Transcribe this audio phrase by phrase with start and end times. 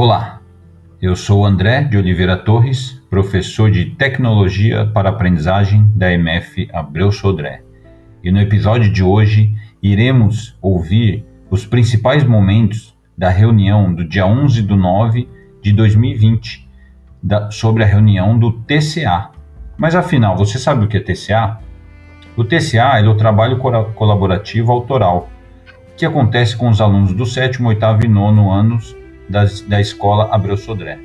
[0.00, 0.40] Olá,
[1.02, 7.64] eu sou André de Oliveira Torres, professor de Tecnologia para Aprendizagem da MF Abreu Sodré.
[8.22, 14.62] E no episódio de hoje iremos ouvir os principais momentos da reunião do dia 11
[14.62, 15.28] de 9
[15.60, 16.70] de 2020
[17.20, 19.30] da, sobre a reunião do TCA.
[19.76, 21.58] Mas afinal, você sabe o que é TCA?
[22.36, 23.58] O TCA é o trabalho
[23.96, 25.28] colaborativo autoral,
[25.96, 28.96] que acontece com os alunos do sétimo, oitavo e nono anos
[29.28, 30.98] da, da escola Abreu Sodré.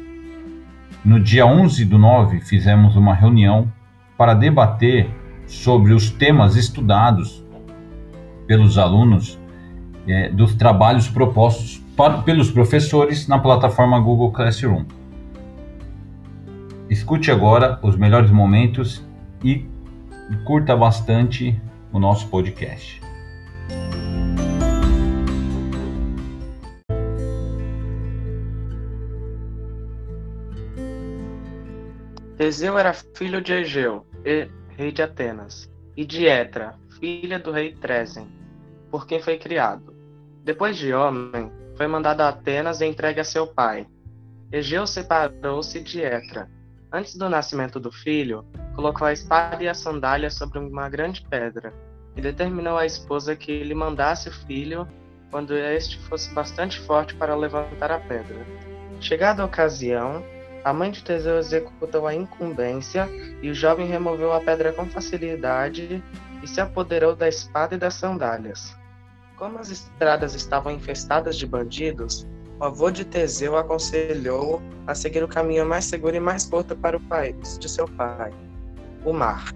[1.03, 3.71] No dia 11 do 9, fizemos uma reunião
[4.17, 5.09] para debater
[5.45, 7.43] sobre os temas estudados
[8.47, 9.39] pelos alunos
[10.07, 14.85] é, dos trabalhos propostos para, pelos professores na plataforma Google Classroom.
[16.89, 19.05] Escute agora os melhores momentos
[19.43, 19.65] e
[20.45, 21.59] curta bastante
[21.91, 23.01] o nosso podcast.
[32.43, 34.05] Teseu era filho de Egeu,
[34.75, 38.27] rei de Atenas, e de Etra, filha do rei Tresen,
[38.91, 39.95] por quem foi criado.
[40.43, 43.87] Depois de homem, foi mandado a Atenas e entregue a seu pai.
[44.51, 46.51] Egeu separou-se de Etra.
[46.91, 51.73] Antes do nascimento do filho, colocou a espada e a sandália sobre uma grande pedra,
[52.13, 54.85] e determinou à esposa que lhe mandasse o filho
[55.31, 58.45] quando este fosse bastante forte para levantar a pedra.
[58.99, 60.21] Chegada a ocasião,
[60.63, 63.09] a mãe de Teseu executou a incumbência
[63.41, 66.01] e o jovem removeu a pedra com facilidade
[66.41, 68.75] e se apoderou da espada e das sandálias.
[69.35, 72.25] Como as estradas estavam infestadas de bandidos,
[72.59, 76.95] o avô de Teseu aconselhou a seguir o caminho mais seguro e mais curto para
[76.95, 78.31] o país de seu pai,
[79.03, 79.51] o mar.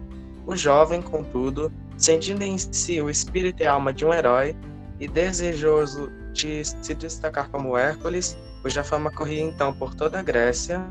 [0.46, 4.56] O jovem, contudo, sentindo em si o espírito e alma de um herói
[5.00, 10.86] e desejoso de se destacar como Hércules, cuja fama corria então por toda a Grécia,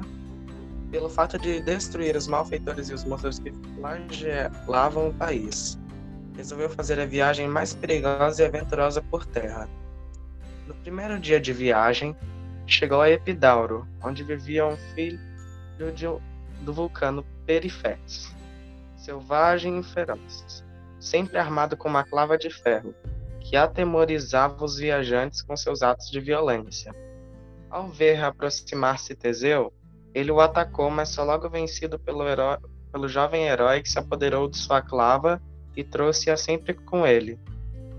[0.90, 5.78] pelo fato de destruir os malfeitores e os monstros que flagelavam o país.
[6.34, 9.68] Resolveu fazer a viagem mais perigosa e aventurosa por terra.
[10.66, 12.16] No primeiro dia de viagem,
[12.66, 15.20] chegou a Epidauro, onde vivia um filho
[15.94, 16.06] de,
[16.62, 18.34] do vulcano Perifetes,
[18.96, 20.64] selvagem e feroz,
[20.98, 22.94] sempre armado com uma clava de ferro,
[23.38, 26.94] que atemorizava os viajantes com seus atos de violência.
[27.70, 29.72] Ao ver aproximar-se Teseu,
[30.14, 32.58] ele o atacou, mas só logo vencido pelo, herói,
[32.92, 35.42] pelo jovem herói que se apoderou de sua clava
[35.76, 37.38] e trouxe-a sempre com ele.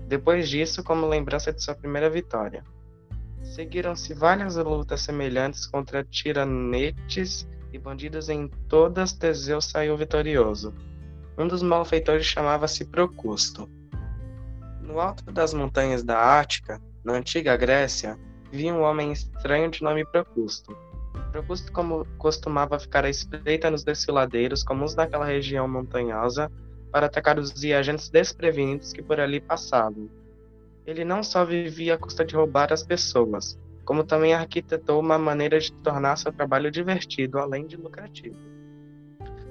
[0.08, 2.64] Depois disso, como lembrança de sua primeira vitória.
[3.42, 10.74] Seguiram-se várias lutas semelhantes contra tiranetes e bandidos em todas Teseu saiu vitorioso.
[11.36, 13.68] Um dos malfeitores chamava-se Procusto.
[14.82, 18.18] No alto das montanhas da Ática, na antiga Grécia,
[18.50, 20.76] via um homem estranho de nome Procusto.
[21.32, 26.50] Procusto como costumava ficar à espreita nos desfiladeiros comuns daquela região montanhosa
[26.90, 30.08] para atacar os viajantes desprevenidos que por ali passavam.
[30.86, 35.58] Ele não só vivia à custa de roubar as pessoas, como também arquitetou uma maneira
[35.60, 38.36] de tornar seu trabalho divertido, além de lucrativo.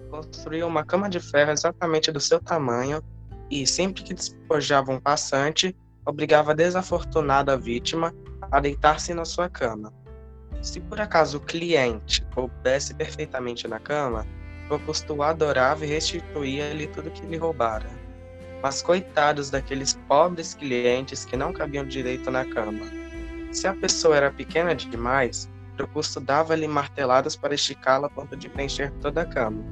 [0.10, 3.04] Construiu uma cama de ferro exatamente do seu tamanho
[3.52, 5.76] e, sempre que despojava um passante,
[6.06, 8.14] obrigava a desafortunada vítima
[8.52, 9.94] a deitar-se na sua cama.
[10.62, 14.26] Se por acaso o cliente coubesse perfeitamente na cama,
[14.68, 17.90] Procusto adorava e restituía-lhe tudo que lhe roubara.
[18.62, 22.86] Mas coitados daqueles pobres clientes que não cabiam direito na cama.
[23.52, 28.92] Se a pessoa era pequena demais, Procusto dava-lhe marteladas para esticá-la a ponto de preencher
[29.00, 29.64] toda a cama.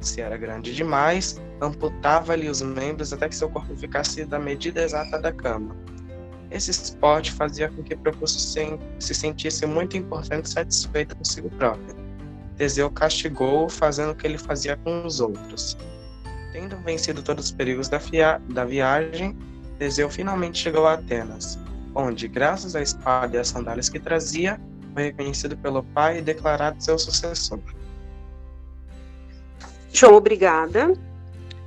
[0.00, 5.18] Se era grande demais, amputava-lhe os membros até que seu corpo ficasse da medida exata
[5.20, 5.76] da cama.
[6.52, 11.96] Esse esporte fazia com que Procusto se sentisse muito importante e satisfeito consigo próprio.
[12.58, 15.78] Teseu castigou-o fazendo o que ele fazia com os outros.
[16.52, 17.98] Tendo vencido todos os perigos da,
[18.50, 19.34] da viagem,
[19.78, 21.58] Teseu finalmente chegou a Atenas,
[21.94, 24.60] onde, graças à espada e às sandálias que trazia,
[24.92, 27.58] foi reconhecido pelo pai e declarado seu sucessor.
[29.90, 30.92] João, obrigada.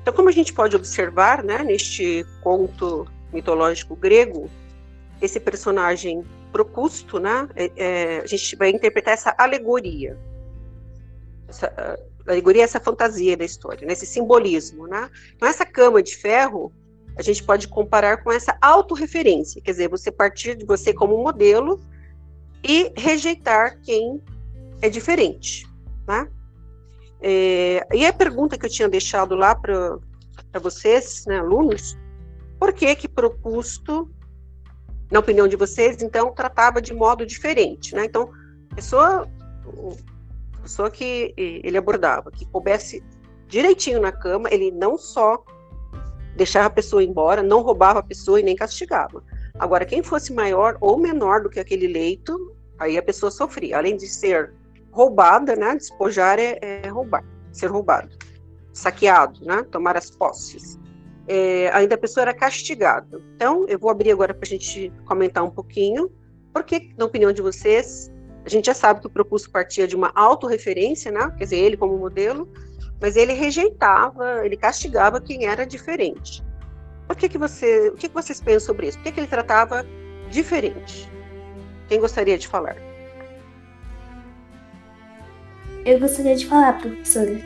[0.02, 4.48] Então, como a gente pode observar, né, neste conto mitológico grego,
[5.22, 10.18] esse personagem Procusto, né, é, é, a gente vai interpretar essa alegoria.
[11.50, 14.88] Essa alegoria é essa fantasia da história, né, esse simbolismo.
[14.88, 15.10] Né?
[15.36, 16.72] Então, essa cama de ferro,
[17.18, 21.80] a gente pode comparar com essa autorreferência, quer dizer, você partir de você como modelo
[22.64, 24.22] e rejeitar quem
[24.82, 25.68] é diferente.
[26.08, 26.30] Né?
[27.22, 30.00] É, e a pergunta que eu tinha deixado lá para
[30.62, 31.98] vocês, né, alunos,
[32.58, 34.10] por que que Procusto
[35.12, 38.06] na opinião de vocês, então, tratava de modo diferente, né?
[38.06, 38.30] Então,
[38.76, 39.28] pessoa,
[40.62, 43.04] pessoa que ele abordava, que coubesse
[43.48, 45.44] direitinho na cama, ele não só
[46.36, 49.24] deixava a pessoa embora, não roubava a pessoa e nem castigava.
[49.58, 53.78] Agora, quem fosse maior ou menor do que aquele leito, aí a pessoa sofria.
[53.78, 54.54] Além de ser
[54.92, 55.76] roubada, né?
[55.76, 58.18] Despojar é, é roubar, ser roubado,
[58.74, 59.64] saqueado, né?
[59.72, 60.78] Tomar as posses.
[61.28, 63.22] É, ainda a pessoa era castigada.
[63.36, 66.12] Então, eu vou abrir agora para a gente comentar um pouquinho,
[66.54, 68.12] porque, na opinião de vocês,
[68.46, 71.34] a gente já sabe que o Propulso partia de uma autorreferência, né?
[71.38, 72.48] Quer dizer, ele como modelo,
[73.02, 76.44] mas ele rejeitava, ele castigava quem era diferente.
[77.08, 78.98] Por que, que você, o que, que vocês pensam sobre isso?
[78.98, 79.86] Por que, que ele tratava
[80.30, 81.10] diferente?
[81.88, 82.76] Quem gostaria de falar?
[85.86, 87.40] Eu gostaria de falar, professora.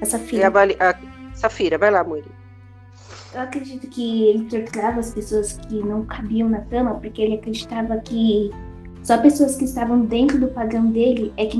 [0.00, 0.48] A Safira.
[0.48, 2.30] A, a, Safira, vai lá, Muri.
[3.32, 7.96] Eu acredito que ele torturava as pessoas que não cabiam na cama, porque ele acreditava
[7.98, 8.50] que
[9.02, 11.56] só pessoas que estavam dentro do padrão dele é que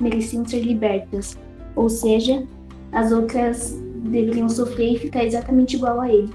[0.00, 1.36] mereciam ser libertas.
[1.74, 2.46] Ou seja,
[2.92, 6.32] as outras deveriam sofrer e ficar exatamente igual a ele.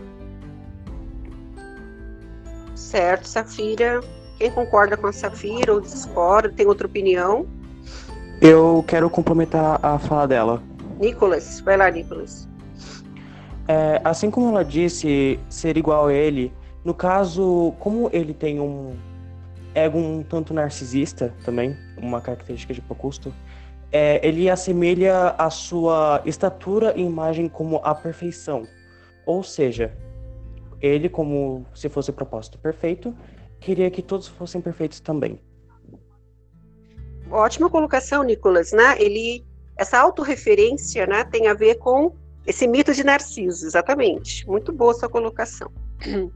[2.76, 4.02] Certo, Safira.
[4.38, 7.48] Quem concorda com a Safira ou discorda, tem outra opinião?
[8.42, 10.62] Eu quero complementar a fala dela.
[11.00, 12.48] Nicolas, vai lá, Nicolas.
[13.68, 16.52] É, assim como ela disse, ser igual a ele,
[16.84, 18.96] no caso, como ele tem um
[19.74, 23.34] ego um tanto narcisista também, uma característica de Procusto,
[23.92, 28.68] é, ele assemelha a sua estatura e imagem como a perfeição.
[29.26, 29.96] Ou seja,
[30.82, 33.16] ele, como se fosse o propósito perfeito,
[33.60, 35.40] queria que todos fossem perfeitos também.
[37.32, 38.96] Ótima colocação, Nicolas, né?
[39.00, 39.46] Ele,
[39.78, 42.14] essa autorreferência, né, tem a ver com
[42.46, 44.48] esse mito de Narciso, exatamente.
[44.48, 45.72] Muito boa sua colocação.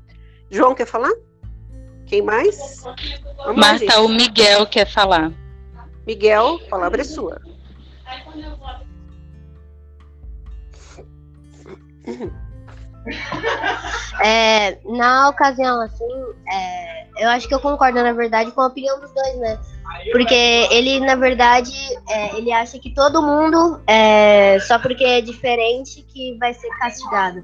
[0.49, 1.13] João quer falar?
[2.05, 2.83] Quem mais?
[3.37, 5.31] Vamos Marta, o Miguel quer falar.
[6.05, 7.41] Miguel, a palavra é sua.
[14.23, 16.05] É, na ocasião, assim,
[16.51, 19.59] é, eu acho que eu concordo, na verdade, com a opinião dos dois, né?
[20.11, 21.73] Porque ele, na verdade,
[22.09, 27.43] é, ele acha que todo mundo, é, só porque é diferente, que vai ser castigado.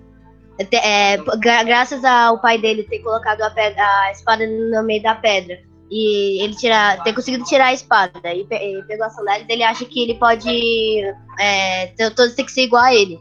[0.71, 5.15] É, gra graças ao pai dele ter colocado a, pedra, a espada no meio da
[5.15, 5.59] pedra
[5.95, 9.61] e ele tira, ter conseguido tirar a espada e, pe e pegou a sandália, ele
[9.61, 11.03] acha que ele pode
[11.39, 13.19] é, todos ter que ser igual a ele.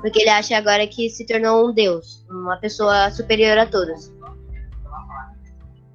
[0.00, 4.12] Porque ele acha agora que se tornou um deus, uma pessoa superior a todos.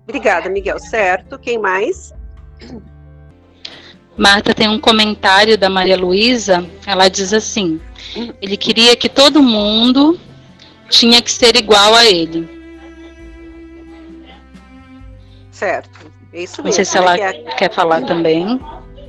[0.10, 0.80] Obrigada, Miguel.
[0.80, 1.38] Certo.
[1.38, 2.12] Quem mais?
[4.18, 6.68] Marta tem um comentário da Maria Luísa.
[6.86, 7.80] Ela diz assim:
[8.42, 10.20] ele queria que todo mundo
[10.90, 12.50] tinha que ser igual a ele.
[15.52, 16.12] Certo.
[16.34, 16.66] É isso mesmo.
[16.66, 18.60] Não sei se ela quer, quer falar também.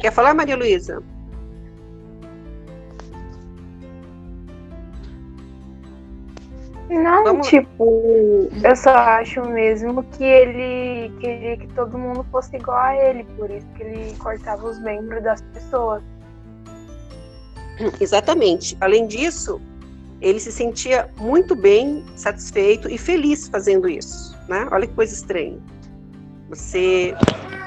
[0.00, 1.02] Quer falar, Maria Luísa?
[6.90, 7.46] Não, Vamos...
[7.46, 13.22] tipo, eu só acho mesmo que ele queria que todo mundo fosse igual a ele,
[13.36, 16.02] por isso que ele cortava os membros das pessoas.
[18.00, 18.76] Exatamente.
[18.80, 19.60] Além disso,
[20.20, 24.66] ele se sentia muito bem, satisfeito e feliz fazendo isso, né?
[24.72, 25.58] Olha que coisa estranha.
[26.48, 27.14] Você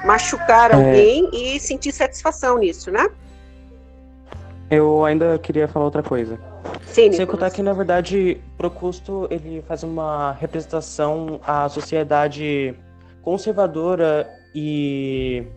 [0.06, 0.76] machucar é...
[0.76, 3.08] alguém e sentir satisfação nisso, né?
[4.70, 6.38] Eu ainda queria falar outra coisa.
[6.86, 12.76] Sim, Sem contar que, na verdade, Procusto ele faz uma representação à sociedade
[13.24, 15.48] conservadora e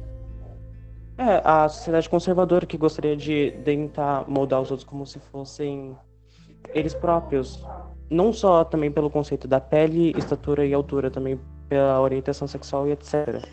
[1.18, 5.96] é, a sociedade conservadora que gostaria de tentar moldar os outros como se fossem
[6.74, 7.62] eles próprios.
[8.08, 12.92] Não só também pelo conceito da pele, estatura e altura, também pela orientação sexual e
[12.92, 13.44] etc.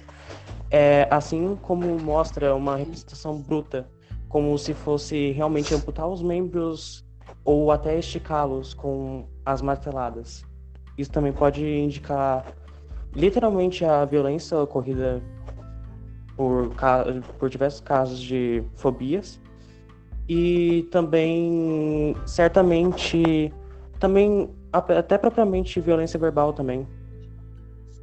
[0.69, 3.87] É, assim como mostra uma representação bruta,
[4.29, 7.02] como se fosse realmente amputar os membros
[7.43, 10.45] ou até esticá-los com as marteladas.
[10.97, 12.45] Isso também pode indicar
[13.15, 15.21] literalmente a violência ocorrida
[16.35, 16.71] por,
[17.37, 19.39] por diversos casos de fobias
[20.27, 23.53] e também certamente
[23.99, 26.87] também até propriamente violência verbal também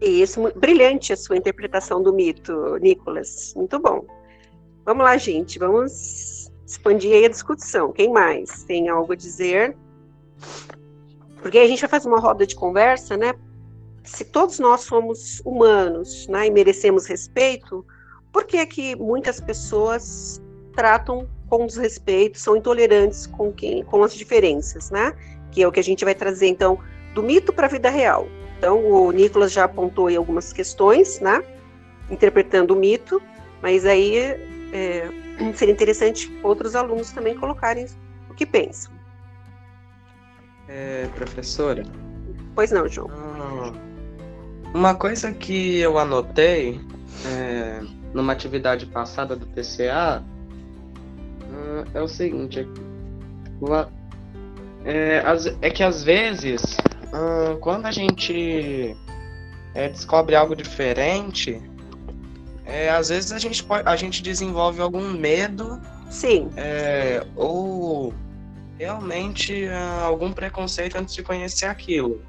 [0.01, 3.53] isso, brilhante a sua interpretação do mito, Nicolas.
[3.55, 4.07] Muito bom.
[4.85, 6.40] Vamos lá, gente, vamos
[6.71, 7.93] expandir a discussão.
[7.93, 9.77] Quem mais tem algo a dizer?
[11.43, 13.35] Porque a gente vai fazer uma roda de conversa, né?
[14.05, 17.85] Se todos nós somos humanos né, e merecemos respeito,
[18.33, 20.41] por que que muitas pessoas
[20.73, 25.13] tratam com desrespeito, são intolerantes com, quem, com as diferenças, né?
[25.51, 26.79] Que é o que a gente vai trazer, então,
[27.15, 28.29] do mito para a vida real.
[28.57, 31.43] Então, o Nicolas já apontou aí algumas questões, né?
[32.09, 33.21] Interpretando o mito.
[33.61, 34.39] Mas aí
[34.73, 35.09] é,
[35.55, 37.87] seria interessante outros alunos também colocarem
[38.29, 38.93] o que pensam.
[40.69, 41.83] É, professora?
[42.55, 43.11] Pois não, João.
[43.11, 43.73] Ah,
[44.73, 46.81] uma coisa que eu anotei
[47.27, 47.81] é,
[48.15, 50.23] numa atividade passada do TCA
[51.53, 52.67] ah, é o seguinte:
[54.85, 55.23] é,
[55.61, 56.77] é que às vezes,
[57.13, 58.97] ah, quando a gente
[59.75, 61.61] é, descobre algo diferente,
[62.71, 65.81] é, às vezes a gente, pode, a gente desenvolve algum medo.
[66.09, 66.51] Sim.
[66.57, 68.15] É, ou
[68.79, 72.23] realmente uh, algum preconceito antes de conhecer aquilo.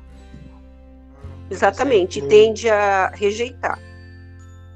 [1.50, 3.80] Exatamente, e tende a rejeitar.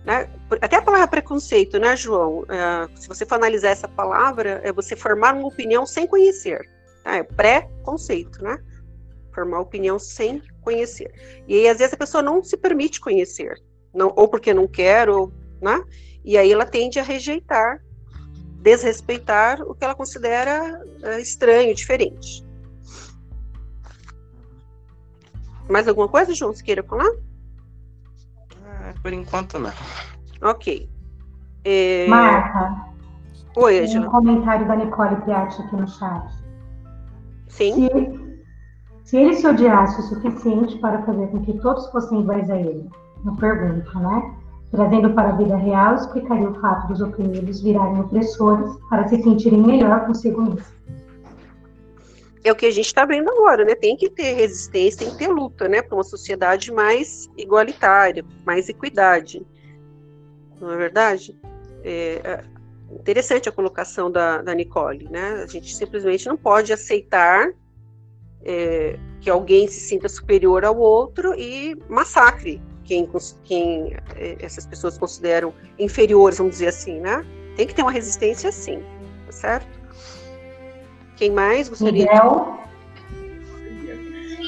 [0.06, 0.30] Né?
[0.62, 2.42] Até a palavra preconceito, né, João?
[2.42, 6.70] Uh, se você for analisar essa palavra, é você formar uma opinião sem conhecer.
[7.04, 7.16] Tá?
[7.16, 8.60] É pré-conceito, né?
[9.34, 11.12] Formar opinião sem conhecer.
[11.48, 13.56] E aí, às vezes, a pessoa não se permite conhecer,
[13.94, 15.32] não, ou porque não quer, ou,
[15.62, 15.84] né?
[16.24, 17.80] E aí ela tende a rejeitar,
[18.62, 22.44] desrespeitar o que ela considera uh, estranho, diferente.
[25.70, 27.10] Mais alguma coisa, João, você queira falar?
[28.66, 29.74] Ah, por enquanto, não.
[30.42, 30.90] Ok.
[31.64, 32.08] É...
[32.08, 32.86] Marta.
[33.58, 34.08] Oi, Angela.
[34.08, 36.28] Um comentário da Nicole Piatti aqui no chat.
[37.48, 37.88] Sim.
[37.88, 38.36] Se,
[39.04, 42.90] se ele se odiasse o suficiente para fazer com que todos fossem iguais a ele,
[43.26, 44.36] eu pergunto, né?
[44.76, 49.62] Trazendo para a vida real, explicaria o fato dos oprimidos virarem opressores para se sentirem
[49.62, 50.76] melhor consigo mesmos
[52.44, 53.74] é o que a gente está vendo agora, né?
[53.74, 55.82] Tem que ter resistência, tem que ter luta, né?
[55.82, 59.44] Para uma sociedade mais igualitária, mais equidade.
[60.62, 61.36] Não é verdade?
[61.84, 62.44] É, é
[62.94, 65.42] interessante a colocação da, da Nicole, né?
[65.44, 67.52] A gente simplesmente não pode aceitar
[68.44, 73.10] é, que alguém se sinta superior ao outro e massacre quem,
[73.44, 77.26] quem é, essas pessoas consideram inferiores, vamos dizer assim, né?
[77.56, 78.82] Tem que ter uma resistência, sim,
[79.26, 79.68] tá certo?
[81.16, 82.06] Quem mais gostaria?
[82.06, 82.60] Miguel.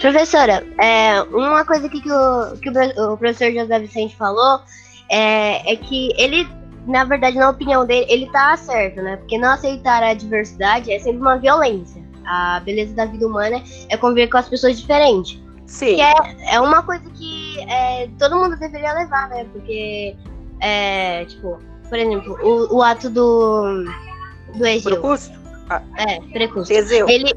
[0.01, 4.61] Professora, é, uma coisa que, que, o, que o professor José Vicente falou
[5.09, 6.47] é, é que ele,
[6.85, 9.17] na verdade, na opinião dele, ele tá certo, né?
[9.17, 12.05] Porque não aceitar a diversidade é sempre uma violência.
[12.25, 15.41] A beleza da vida humana é conviver com as pessoas diferentes.
[15.65, 15.95] Sim.
[15.95, 16.13] Que é,
[16.53, 19.45] é uma coisa que é, todo mundo deveria levar, né?
[19.51, 20.15] Porque,
[20.59, 21.59] é, tipo,
[21.89, 23.85] por exemplo, o, o ato do,
[24.55, 25.01] do Egeu.
[25.69, 26.71] Ah, é, precurso.
[26.71, 27.09] Teseu.
[27.09, 27.33] Ele,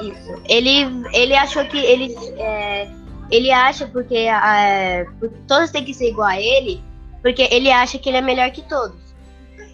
[0.00, 0.42] isso.
[0.48, 2.88] Ele, ele achou que ele, é,
[3.30, 5.06] ele acha porque é,
[5.46, 6.82] todos têm que ser igual a ele,
[7.22, 8.96] porque ele acha que ele é melhor que todos.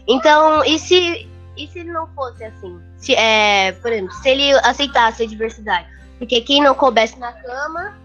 [0.07, 2.81] Então, e se, e se ele não fosse assim?
[2.97, 5.87] Se, é, por exemplo, se ele aceitasse a diversidade,
[6.19, 7.97] porque quem não coubesse na cama,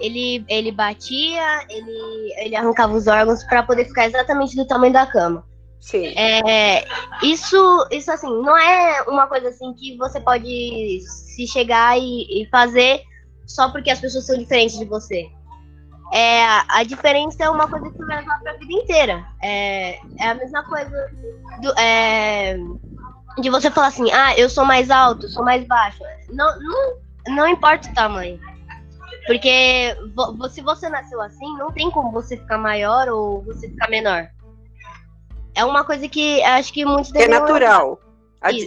[0.00, 5.06] ele, ele batia, ele, ele arrancava os órgãos para poder ficar exatamente do tamanho da
[5.06, 5.44] cama.
[5.80, 6.06] Sim.
[6.16, 6.84] É,
[7.22, 12.48] isso, isso assim, não é uma coisa assim que você pode se chegar e, e
[12.50, 13.02] fazer
[13.46, 15.30] só porque as pessoas são diferentes de você.
[16.12, 19.26] É, a diferença é uma coisa que você vai levar pra vida inteira.
[19.42, 21.10] É, é a mesma coisa
[21.60, 22.56] do, é,
[23.40, 26.02] de você falar assim, ah, eu sou mais alto, sou mais baixo.
[26.30, 26.96] Não, não,
[27.28, 28.40] não importa o tamanho.
[29.26, 29.96] Porque
[30.50, 34.28] se você nasceu assim, não tem como você ficar maior ou você ficar menor
[35.56, 37.98] é uma coisa que acho que muitos É natural.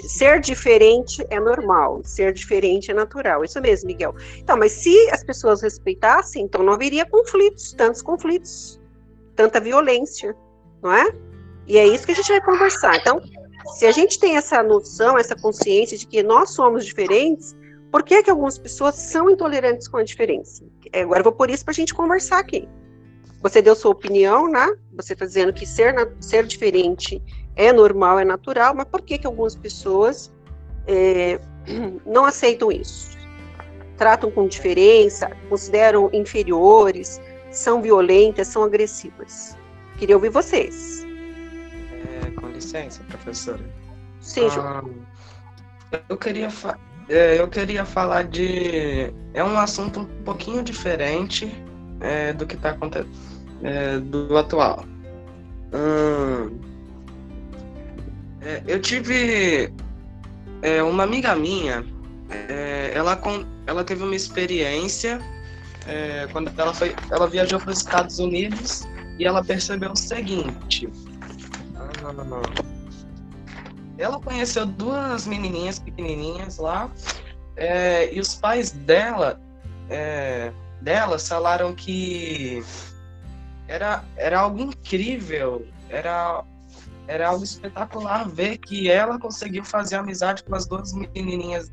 [0.08, 3.46] Ser diferente é normal, ser diferente é natural.
[3.46, 4.14] Isso mesmo, Miguel.
[4.38, 8.82] Então, mas se as pessoas respeitassem, então não haveria conflitos, tantos conflitos,
[9.36, 10.36] tanta violência,
[10.82, 11.14] não é?
[11.66, 12.98] E é isso que a gente vai conversar.
[12.98, 13.22] Então,
[13.78, 17.56] se a gente tem essa noção, essa consciência de que nós somos diferentes,
[17.92, 20.64] por que, que algumas pessoas são intolerantes com a diferença?
[20.94, 22.68] É, agora eu vou por isso para a gente conversar aqui.
[23.42, 24.76] Você deu sua opinião, né?
[24.94, 27.22] Você está dizendo que ser, ser diferente
[27.56, 30.32] é normal, é natural, mas por que, que algumas pessoas
[30.88, 31.40] é,
[32.06, 33.18] não aceitam isso?
[33.98, 37.20] Tratam com diferença, consideram inferiores,
[37.52, 39.58] são violentas, são agressivas.
[39.98, 41.06] Queria ouvir vocês.
[42.24, 43.64] É, com licença, professora.
[44.22, 44.90] Sim, João.
[45.92, 46.50] Ah, eu queria é,
[47.10, 49.12] eu queria falar de.
[49.34, 51.52] É um assunto um pouquinho diferente
[52.02, 53.30] é, do que está acontecendo
[53.64, 54.86] é, do atual.
[55.74, 56.60] Hum,
[58.42, 59.72] é, eu tive
[60.62, 61.86] é, uma amiga minha,
[62.30, 63.20] é, ela,
[63.68, 65.20] ela teve uma experiência
[65.88, 68.88] é, quando ela, foi, ela viajou para os Estados Unidos
[69.18, 70.90] e ela percebeu o seguinte.
[74.02, 76.90] Ela conheceu duas menininhas pequenininhas lá
[77.56, 79.40] é, e os pais dela
[80.82, 82.64] dela falaram que
[83.68, 86.44] era, era algo incrível, era,
[87.08, 91.72] era algo espetacular ver que ela conseguiu fazer amizade com as duas menininhas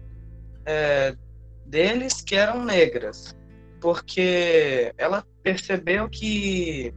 [0.65, 1.17] é,
[1.65, 3.35] deles que eram negras,
[3.81, 6.93] porque ela percebeu que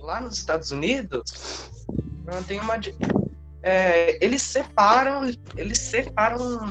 [0.00, 1.70] lá nos Estados Unidos
[2.46, 2.78] tem uma
[3.62, 6.68] é, eles separam eles separam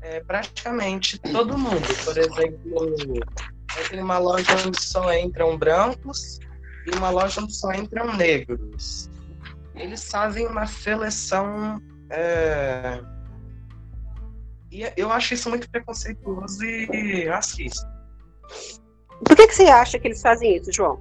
[0.00, 1.86] é, praticamente todo mundo.
[2.04, 2.94] Por exemplo,
[3.88, 6.38] tem uma loja onde só entram brancos
[6.86, 9.10] e uma loja onde só entram negros.
[9.74, 11.80] Eles fazem uma seleção.
[12.10, 13.00] É...
[14.70, 17.88] E eu acho isso muito preconceituoso e racista.
[19.24, 21.00] Por que, que você acha que eles fazem isso, João?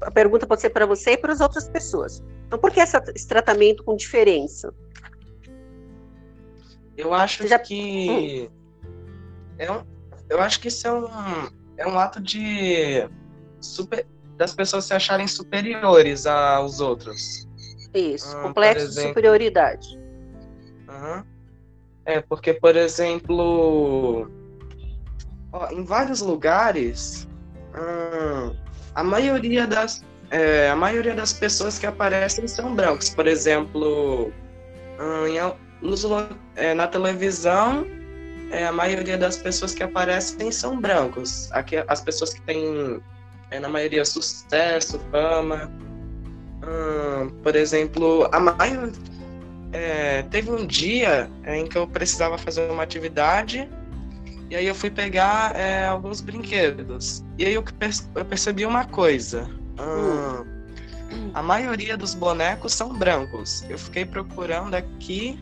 [0.00, 2.22] A pergunta pode ser para você e para as outras pessoas.
[2.52, 4.74] Então, por que esse tratamento com diferença?
[6.98, 7.58] Eu acho Já...
[7.58, 8.50] que.
[8.50, 8.84] Hum.
[9.58, 9.82] É um,
[10.28, 11.08] eu acho que isso é um,
[11.78, 13.08] é um ato de.
[13.58, 14.06] Super,
[14.36, 17.48] das pessoas se acharem superiores aos outros.
[17.94, 19.98] Isso, hum, complexo de superioridade.
[20.90, 21.24] Uhum.
[22.04, 24.30] É, porque, por exemplo,
[25.50, 27.26] ó, em vários lugares,
[27.74, 28.54] hum,
[28.94, 33.10] a maioria das é, a maioria das pessoas que aparecem são brancos.
[33.10, 34.32] Por exemplo,
[34.98, 36.04] hum, em, nos,
[36.56, 37.86] é, na televisão,
[38.50, 41.52] é, a maioria das pessoas que aparecem são brancos.
[41.52, 43.02] Aqui, as pessoas que têm,
[43.50, 45.70] é, na maioria, sucesso, fama.
[46.64, 48.90] Hum, por exemplo, a maioria.
[49.74, 53.68] É, teve um dia é, em que eu precisava fazer uma atividade
[54.50, 55.54] e aí eu fui pegar
[55.88, 57.24] alguns brinquedos.
[57.38, 57.64] E aí eu,
[58.14, 59.48] eu percebi uma coisa.
[59.80, 63.64] Hum, a maioria dos bonecos são brancos.
[63.68, 65.38] Eu fiquei procurando aqui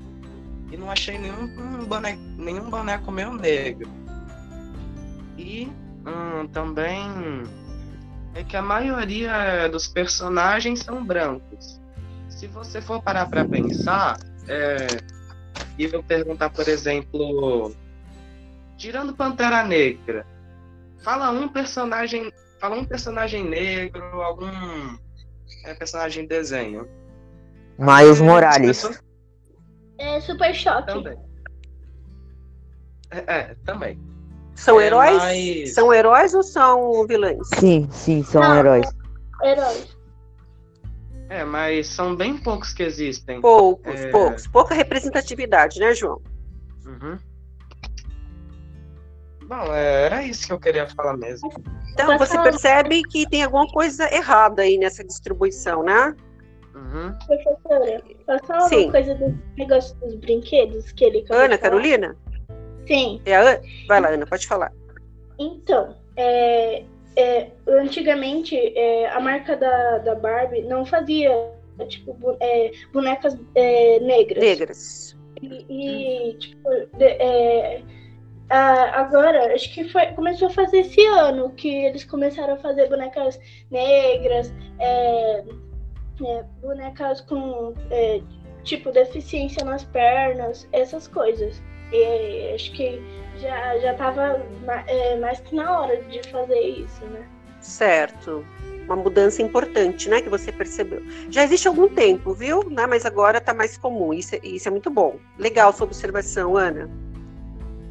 [0.71, 3.89] e não achei nenhum boneco, nenhum boneco meu negro.
[5.37, 5.71] E
[6.07, 7.05] hum, também
[8.35, 11.81] é que a maioria dos personagens são brancos.
[12.29, 14.99] Se você for parar para pensar, é,
[15.79, 17.75] e eu perguntar, por exemplo,
[18.77, 20.27] tirando Pantera Negra,
[21.03, 24.47] fala um personagem, fala um personagem negro, algum
[25.65, 26.87] é, personagem de desenho.
[27.79, 28.83] Miles Morales.
[28.83, 29.03] Pessoas,
[29.99, 30.87] é Super Choque.
[30.87, 31.19] Também.
[33.11, 33.99] É, é também.
[34.55, 35.17] São é, heróis?
[35.17, 35.75] Mas...
[35.75, 37.49] São heróis ou são vilões?
[37.59, 38.87] Sim, sim, são Não, heróis.
[39.43, 39.97] Heróis.
[41.31, 43.41] É, mas são bem poucos que existem.
[43.41, 44.11] Poucos, é...
[44.11, 44.47] poucos.
[44.49, 46.21] Pouca representatividade, né, João?
[46.85, 47.19] Uhum.
[49.51, 51.53] Bom, é, era isso que eu queria falar mesmo.
[51.93, 56.15] Então, você percebe que tem alguma coisa errada aí nessa distribuição, né?
[56.73, 57.13] Uhum.
[57.27, 58.85] Professora, posso falar Sim.
[58.85, 62.17] uma coisa do negócio dos brinquedos que ele Ana, Carolina?
[62.87, 63.21] Sim.
[63.27, 63.61] É a...
[63.89, 64.73] Vai lá, Ana, pode falar.
[65.37, 66.85] Então, é,
[67.17, 71.33] é, antigamente é, a marca da, da Barbie não fazia
[71.89, 74.45] tipo é, bonecas é, negras.
[74.45, 75.17] Negras.
[75.43, 77.17] E, e tipo, de,
[78.51, 82.89] é, agora, acho que foi, começou a fazer esse ano que eles começaram a fazer
[82.89, 83.39] bonecas
[83.71, 85.45] negras, é,
[86.25, 88.21] é, bonecas com é,
[88.65, 91.63] tipo deficiência nas pernas, essas coisas.
[91.93, 93.01] E acho que
[93.37, 94.45] já, já tava
[94.89, 97.25] é, mais que na hora de fazer isso, né?
[97.61, 98.45] Certo.
[98.87, 101.03] Uma mudança importante, né, que você percebeu.
[101.29, 102.69] Já existe algum tempo, viu?
[102.69, 104.13] Né, mas agora está mais comum.
[104.13, 105.17] Isso, é, isso é muito bom.
[105.39, 106.91] Legal sua observação, Ana.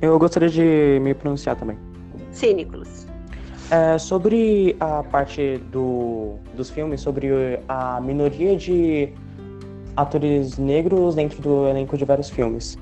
[0.02, 1.78] Eu gostaria de me pronunciar também.
[2.32, 3.08] Sim, Nicolas.
[3.70, 9.14] É, sobre a parte do, dos filmes, sobre a minoria de
[9.96, 12.78] atores negros dentro do elenco de vários filmes.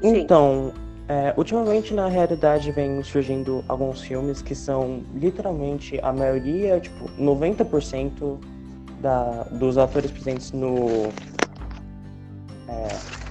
[0.00, 0.20] Sim.
[0.20, 0.72] Então,
[1.08, 8.38] é, ultimamente na realidade vem surgindo alguns filmes que são literalmente a maioria, tipo, 90%
[9.00, 11.08] da, dos atores presentes no,
[12.68, 13.21] é,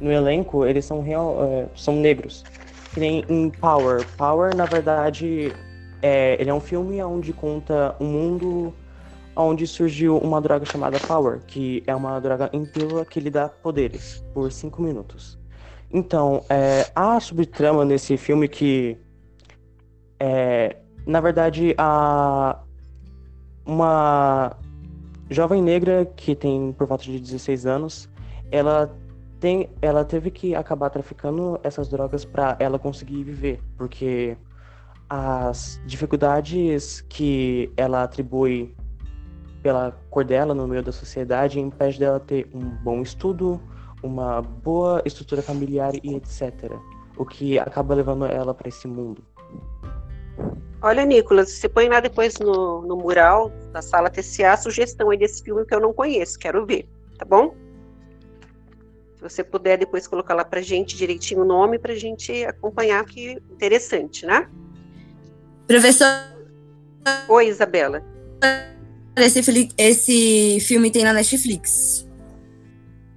[0.00, 2.44] no elenco, eles são, real, é, são negros.
[2.92, 4.06] Que nem em Power.
[4.16, 5.52] Power, na verdade,
[6.02, 8.74] é, ele é um filme onde conta um mundo
[9.36, 13.48] onde surgiu uma droga chamada Power, que é uma droga em pílula que lhe dá
[13.48, 15.38] poderes por cinco minutos.
[15.92, 18.96] Então, é, há subtrama nesse filme que,
[20.20, 20.76] é,
[21.06, 22.60] na verdade, a
[23.66, 24.56] uma
[25.30, 28.08] jovem negra que tem por volta de 16 anos,
[28.50, 28.94] ela
[29.40, 34.36] tem, ela teve que acabar traficando essas drogas para ela conseguir viver, porque
[35.08, 38.74] as dificuldades que ela atribui
[39.62, 43.60] pela cor dela no meio da sociedade impede dela ter um bom estudo,
[44.02, 46.72] uma boa estrutura familiar e etc.
[47.16, 49.22] O que acaba levando ela para esse mundo.
[50.82, 55.16] Olha, Nicolas, você põe lá depois no, no mural da sala TCA a sugestão aí
[55.16, 57.54] desse filme que eu não conheço, quero ver, tá bom?
[59.24, 64.26] Você puder depois colocar lá para gente direitinho o nome, para gente acompanhar, que interessante,
[64.26, 64.48] né?
[65.66, 66.08] Professor.
[67.28, 68.04] Oi, Isabela.
[69.16, 72.06] Esse, esse filme tem na Netflix.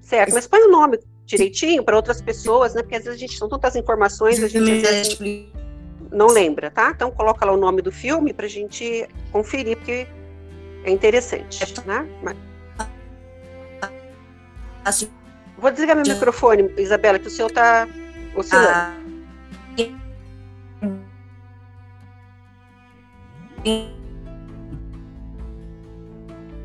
[0.01, 2.81] Certo, mas põe o nome direitinho para outras pessoas, né?
[2.81, 5.19] Porque às vezes a gente são tantas informações, a gente vezes,
[6.09, 6.91] não lembra, tá?
[6.95, 10.07] Então coloca lá o nome do filme para a gente conferir, porque
[10.85, 12.07] é interessante, né?
[12.23, 12.37] Mas...
[15.57, 17.87] Vou desligar meu microfone, Isabela, que o seu está
[18.35, 18.69] oscilando.
[18.69, 18.93] Ah.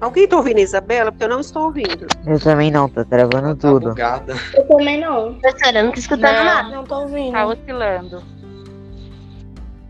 [0.01, 1.13] Alguém está ouvindo a Isabela?
[1.13, 2.07] Porque eu não estou ouvindo.
[2.27, 3.91] Eu também não, tá travando tá tudo.
[3.91, 4.35] Bugada.
[4.55, 5.35] Eu também não.
[5.35, 6.69] Professora, eu não tô escutando não, nada.
[6.71, 7.33] Não tô ouvindo.
[7.33, 8.23] Tá oscilando.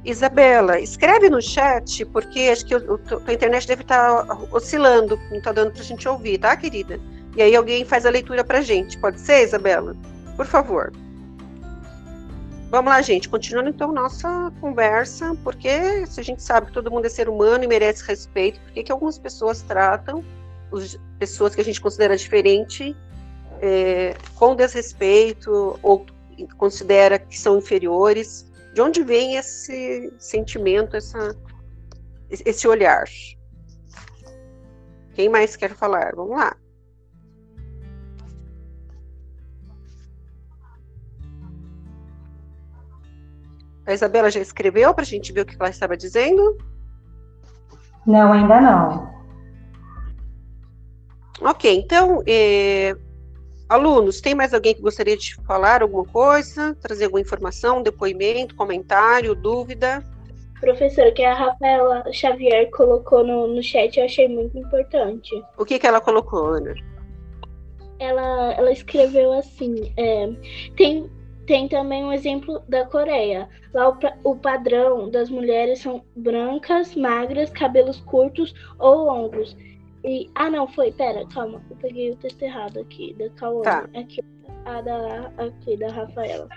[0.05, 5.53] Isabela, escreve no chat, porque acho que a internet deve estar tá oscilando, não está
[5.53, 7.01] dando para a gente ouvir, tá, querida?
[7.37, 8.99] E aí alguém faz a leitura para gente.
[8.99, 9.97] Pode ser, Isabela?
[10.37, 10.92] Por favor.
[12.71, 13.29] Vamos lá, gente.
[13.29, 17.64] Continuando então nossa conversa, porque se a gente sabe que todo mundo é ser humano
[17.64, 20.25] e merece respeito, por que, que algumas pessoas tratam
[20.73, 22.97] as pessoas que a gente considera diferente
[23.61, 26.07] é, com desrespeito ou
[26.57, 28.51] considera que são inferiores?
[28.73, 31.37] De onde vem esse sentimento, essa,
[32.31, 33.05] esse olhar?
[35.14, 36.14] Quem mais quer falar?
[36.16, 36.57] Vamos lá.
[43.87, 46.57] A Isabela já escreveu para a gente ver o que ela estava dizendo?
[48.07, 49.12] Não, ainda não.
[51.40, 52.95] Ok, então, eh,
[53.68, 59.35] alunos, tem mais alguém que gostaria de falar alguma coisa, trazer alguma informação, depoimento, comentário,
[59.35, 60.05] dúvida?
[60.61, 65.31] Professora, que a Rafaela Xavier colocou no, no chat, eu achei muito importante.
[65.59, 66.75] O que, que ela colocou, Ana?
[67.99, 70.29] Ela, ela escreveu assim: é,
[70.77, 71.11] tem
[71.53, 73.47] tem também um exemplo da Coreia.
[73.75, 79.55] Lá o, o, padrão das mulheres são brancas, magras, cabelos curtos ou longos.
[80.03, 83.61] E, ah, não, foi, pera, calma, eu peguei o texto errado aqui, da Cauã.
[83.61, 83.87] Tá.
[83.95, 84.25] Aqui,
[84.65, 86.49] a da, aqui, da Rafaela.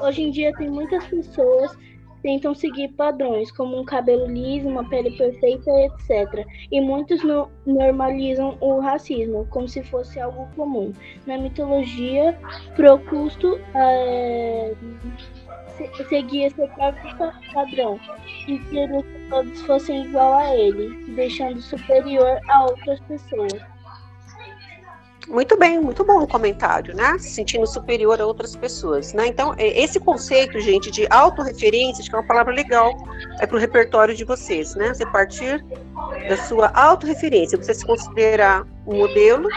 [0.00, 1.76] Hoje em dia tem muitas pessoas
[2.22, 6.46] tentam seguir padrões, como um cabelo liso, uma pele perfeita, etc.
[6.70, 10.92] E muitos no normalizam o racismo, como se fosse algo comum.
[11.26, 12.38] Na mitologia,
[12.76, 14.74] Procusto é,
[16.08, 17.16] seguia seu próprio
[17.52, 17.98] padrão
[18.46, 23.79] e queria que todos fossem igual a ele, deixando superior a outras pessoas.
[25.28, 27.16] Muito bem, muito bom o comentário, né?
[27.18, 29.26] Se sentindo superior a outras pessoas, né?
[29.26, 32.96] Então, é, esse conceito, gente, de autorreferência, acho que é uma palavra legal
[33.38, 34.92] é para o repertório de vocês, né?
[34.92, 35.64] Você partir
[36.28, 39.48] da sua autorreferência, você se considerar um modelo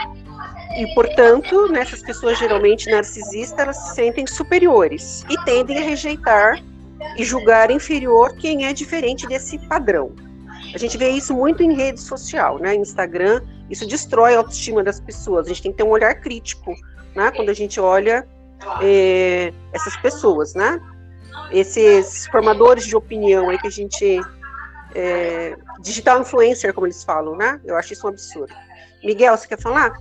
[0.76, 6.62] e, portanto, né, pessoas geralmente narcisistas, elas se sentem superiores e tendem a rejeitar
[7.16, 10.12] e julgar inferior quem é diferente desse padrão.
[10.74, 12.74] A gente vê isso muito em rede social, né?
[12.74, 15.46] Instagram, isso destrói a autoestima das pessoas.
[15.46, 16.74] A gente tem que ter um olhar crítico,
[17.14, 17.30] né?
[17.30, 18.26] Quando a gente olha
[18.82, 20.80] é, essas pessoas, né?
[21.52, 24.20] Esses formadores de opinião aí que a gente
[24.96, 27.60] é, digital influencer, como eles falam, né?
[27.64, 28.52] Eu acho isso um absurdo.
[29.04, 29.92] Miguel, você quer falar?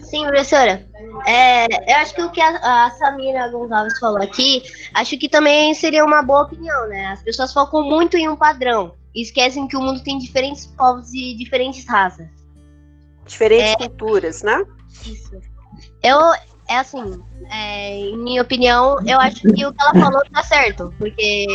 [0.00, 0.86] Sim, professora.
[1.26, 4.62] É, eu acho que o que a, a Samira Gonçalves falou aqui,
[4.94, 7.08] acho que também seria uma boa opinião, né?
[7.08, 11.12] As pessoas focam muito em um padrão e esquecem que o mundo tem diferentes povos
[11.14, 12.28] e diferentes raças.
[13.26, 14.62] Diferentes é, culturas, né?
[15.06, 15.40] Isso.
[16.02, 16.20] Eu,
[16.68, 20.94] é assim, é, em minha opinião, eu acho que o que ela falou tá certo,
[20.98, 21.46] porque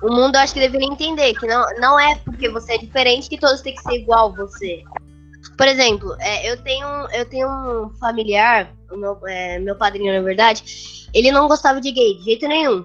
[0.00, 3.28] o mundo eu acho que deveria entender que não, não é porque você é diferente
[3.28, 4.84] que todos têm que ser igual você.
[5.56, 11.08] Por exemplo, é, eu, tenho, eu tenho um familiar, meu, é, meu padrinho, na verdade,
[11.12, 12.84] ele não gostava de gay de jeito nenhum.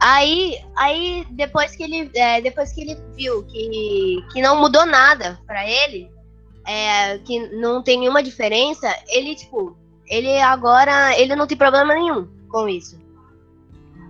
[0.00, 5.38] Aí, aí depois que ele, é, depois que ele viu que, que não mudou nada
[5.46, 6.10] para ele,
[6.66, 9.76] é, que não tem nenhuma diferença, ele, tipo,
[10.06, 12.98] ele agora, ele não tem problema nenhum com isso.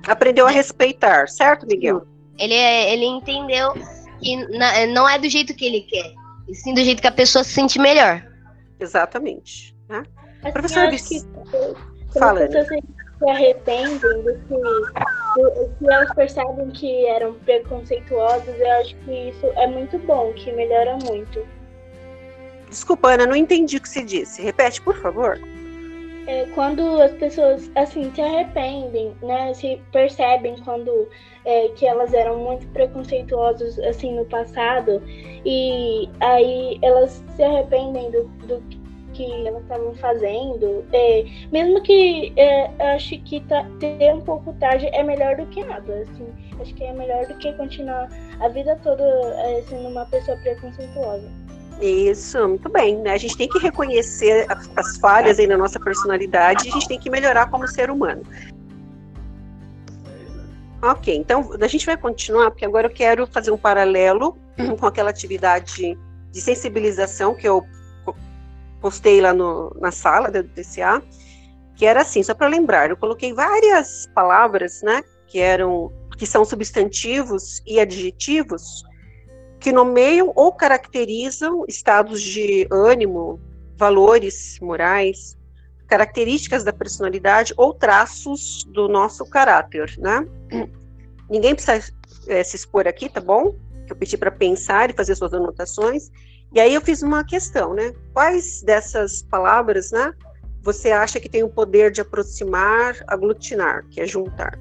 [0.06, 2.06] Aprendeu a respeitar, certo, Miguel?
[2.38, 3.72] Ele, ele entendeu
[4.20, 4.36] que
[4.88, 6.12] não é do jeito que ele quer,
[6.48, 8.24] e sim do jeito que a pessoa se sente melhor.
[8.80, 9.74] Exatamente.
[9.88, 10.02] Né?
[10.52, 12.44] Professor, que, fala.
[12.44, 12.68] As
[13.18, 19.66] se arrependem do que, do, elas percebem que eram preconceituosas, eu acho que isso é
[19.66, 21.46] muito bom, que melhora muito.
[22.68, 24.42] Desculpa, Ana, não entendi o que você disse.
[24.42, 25.38] Repete, por favor.
[26.26, 31.06] É, quando as pessoas assim se arrependem, né, se percebem quando
[31.44, 35.02] é, que elas eram muito preconceituosas assim no passado
[35.44, 38.83] e aí elas se arrependem do, do,
[39.14, 44.86] que elas estavam fazendo, é, mesmo que é, acho que tá, ter um pouco tarde
[44.92, 46.26] é melhor do que nada, assim,
[46.60, 48.08] acho que é melhor do que continuar
[48.40, 51.28] a vida toda é, sendo uma pessoa preconceituosa.
[51.80, 52.98] Isso, muito bem.
[52.98, 53.12] Né?
[53.12, 56.88] A gente tem que reconhecer as, as falhas aí na nossa personalidade e a gente
[56.88, 58.22] tem que melhorar como ser humano.
[60.82, 64.36] Ok, então a gente vai continuar, porque agora eu quero fazer um paralelo
[64.78, 65.96] com aquela atividade
[66.30, 67.64] de sensibilização que eu
[68.84, 71.02] postei lá no, na sala do DCA,
[71.74, 76.44] que era assim, só para lembrar, eu coloquei várias palavras, né, que eram, que são
[76.44, 78.84] substantivos e adjetivos,
[79.58, 83.40] que nomeiam ou caracterizam estados de ânimo,
[83.74, 85.34] valores morais,
[85.86, 90.26] características da personalidade ou traços do nosso caráter, né?
[91.30, 91.90] Ninguém precisa
[92.28, 93.54] é, se expor aqui, tá bom?
[93.88, 96.10] Eu pedi para pensar e fazer suas anotações.
[96.54, 97.92] E aí eu fiz uma questão, né?
[98.12, 100.14] Quais dessas palavras, né,
[100.62, 104.58] você acha que tem o poder de aproximar, aglutinar, que é juntar?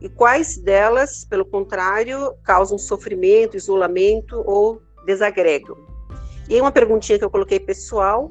[0.00, 5.76] e quais delas, pelo contrário, causam sofrimento, isolamento ou desagregam.
[6.48, 8.30] E aí uma perguntinha que eu coloquei pessoal,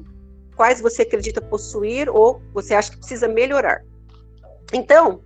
[0.54, 3.84] quais você acredita possuir ou você acha que precisa melhorar?
[4.72, 5.20] Então,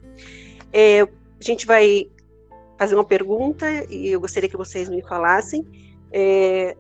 [0.72, 1.08] é, a
[1.40, 2.10] gente vai
[2.78, 5.64] fazer uma pergunta e eu gostaria que vocês me falassem.
[6.10, 6.76] É,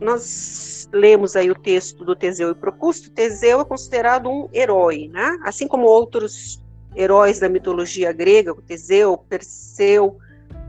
[0.00, 3.10] nós lemos aí o texto do Teseu e Procusto.
[3.10, 5.38] Teseu é considerado um herói, né?
[5.44, 6.60] Assim como outros
[6.96, 10.18] heróis da mitologia grega, Teseu, Perseu,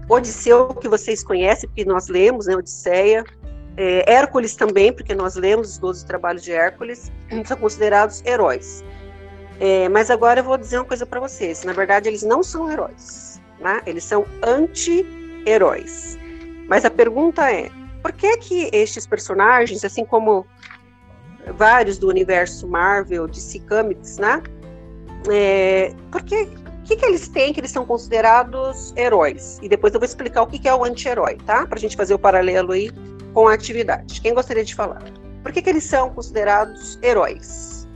[0.07, 3.23] Odisseu, que vocês conhecem, porque nós lemos, né, Odisseia,
[3.77, 7.11] é, Hércules também, porque nós lemos os 12 trabalhos de Hércules,
[7.45, 8.83] são considerados heróis.
[9.59, 12.69] É, mas agora eu vou dizer uma coisa para vocês, na verdade eles não são
[12.71, 13.81] heróis, né?
[13.85, 16.17] eles são anti-heróis.
[16.67, 17.69] Mas a pergunta é,
[18.01, 20.45] por que que estes personagens, assim como
[21.55, 24.41] vários do universo Marvel, DC Comics, né,
[25.29, 29.59] é, porque o que, que eles têm que eles são considerados heróis?
[29.61, 31.65] E depois eu vou explicar o que, que é o anti-herói, tá?
[31.67, 32.91] Para a gente fazer o paralelo aí
[33.33, 34.19] com a atividade.
[34.19, 35.03] Quem gostaria de falar?
[35.43, 37.87] Por que, que eles são considerados heróis?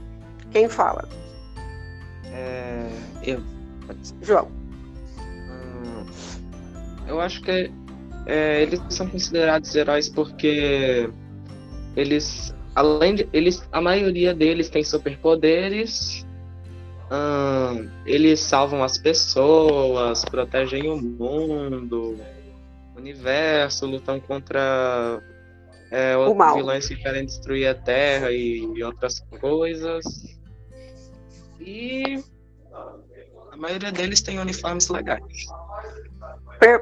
[0.50, 1.08] Quem fala?
[2.26, 2.88] É,
[3.22, 3.42] eu.
[4.22, 4.48] João.
[5.18, 6.06] Hum,
[7.08, 7.70] eu acho que
[8.26, 11.08] é, eles são considerados heróis porque
[11.94, 16.26] eles, além de eles, a maioria deles tem superpoderes
[17.10, 22.18] Hum, eles salvam as pessoas, protegem o mundo,
[22.94, 25.22] o universo, lutam contra
[25.92, 30.04] é, outros vilões que querem destruir a Terra e, e outras coisas.
[31.60, 32.20] E
[33.52, 35.46] a maioria deles tem uniformes legais.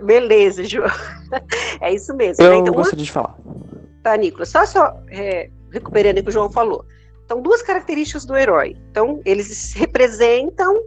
[0.02, 0.88] Beleza, João.
[1.80, 2.44] É isso mesmo.
[2.44, 2.56] Eu né?
[2.58, 3.04] então, gostaria uma...
[3.04, 3.36] de falar.
[4.02, 6.84] Tá, Nicolas, só, só é, recuperando o que o João falou.
[7.24, 8.76] Então, duas características do herói.
[8.90, 10.80] Então, eles representam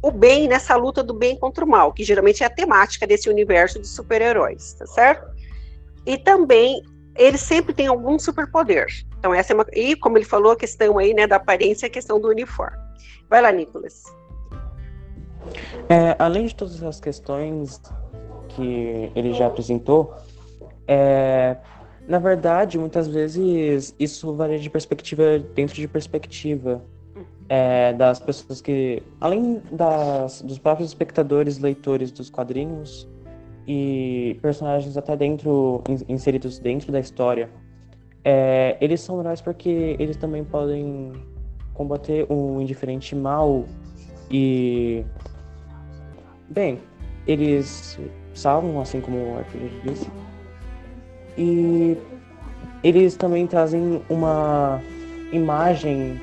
[0.00, 3.28] o bem nessa luta do bem contra o mal, que geralmente é a temática desse
[3.28, 5.26] universo de super-heróis, tá certo?
[6.06, 6.82] E também
[7.16, 8.86] eles sempre têm algum superpoder.
[9.18, 9.66] Então, essa é uma.
[9.72, 12.78] E, como ele falou, a questão aí, né, da aparência, a questão do uniforme.
[13.28, 14.04] Vai lá, Nicolas.
[15.88, 17.80] É, além de todas as questões
[18.56, 20.14] que ele já apresentou,
[20.88, 21.56] é,
[22.08, 26.82] na verdade, muitas vezes isso varia de perspectiva dentro de perspectiva
[27.48, 33.08] é, das pessoas que, além das, dos próprios espectadores, leitores dos quadrinhos
[33.66, 37.50] e personagens até dentro inseridos dentro da história,
[38.24, 41.12] é, eles são heróis porque eles também podem
[41.74, 43.64] combater um indiferente mal
[44.30, 45.04] e
[46.48, 46.80] bem,
[47.26, 47.98] eles
[48.38, 50.08] salvam, assim como o Arthur disse
[51.36, 51.96] e
[52.82, 54.80] eles também trazem uma
[55.32, 56.20] imagem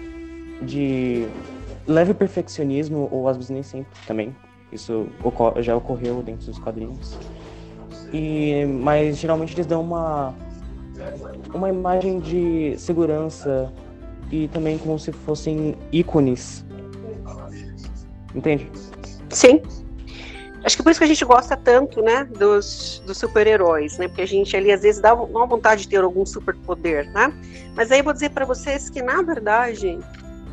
[0.61, 1.27] de
[1.85, 4.35] leve perfeccionismo, ou às vezes nem sempre também.
[4.71, 5.07] Isso
[5.59, 7.17] já ocorreu dentro dos quadrinhos.
[8.11, 10.33] E, mas geralmente eles dão uma,
[11.53, 13.71] uma imagem de segurança
[14.31, 16.65] e também como se fossem ícones.
[18.33, 18.71] Entende?
[19.29, 19.61] Sim.
[20.63, 24.21] Acho que por isso que a gente gosta tanto, né, dos, dos super-heróis, né, porque
[24.21, 27.33] a gente ali às vezes dá uma vontade de ter algum superpoder, né?
[27.75, 29.99] Mas aí eu vou dizer para vocês que na verdade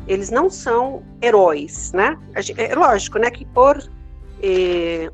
[0.07, 2.17] eles não são heróis, né?
[2.57, 3.81] É lógico, né, que por
[4.43, 5.09] é,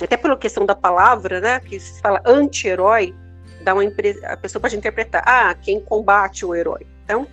[0.00, 3.14] até pela questão da palavra, né, que se fala anti-herói,
[3.62, 3.82] dá uma
[4.24, 6.86] a pessoa pode interpretar, ah, quem combate o herói.
[7.04, 7.26] Então,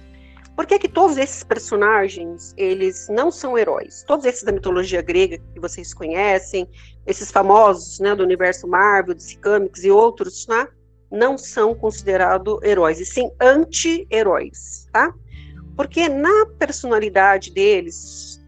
[0.59, 4.03] por que, que todos esses personagens, eles não são heróis?
[4.05, 6.67] Todos esses da mitologia grega que vocês conhecem,
[7.07, 10.67] esses famosos, né, do universo Marvel, DC Comics e outros, né,
[11.09, 15.13] não são considerados heróis, e sim anti-heróis, tá?
[15.77, 18.45] Porque na personalidade deles,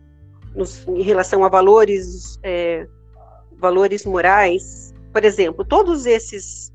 [0.54, 2.90] nos, em relação a valores, é,
[3.54, 6.74] valores morais, por exemplo, todos esses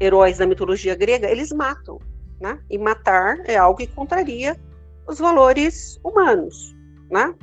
[0.00, 2.00] heróis da mitologia grega, eles matam,
[2.40, 2.58] né?
[2.70, 4.58] E matar é algo que contraria
[5.06, 6.74] os valores humanos,
[7.10, 7.34] né?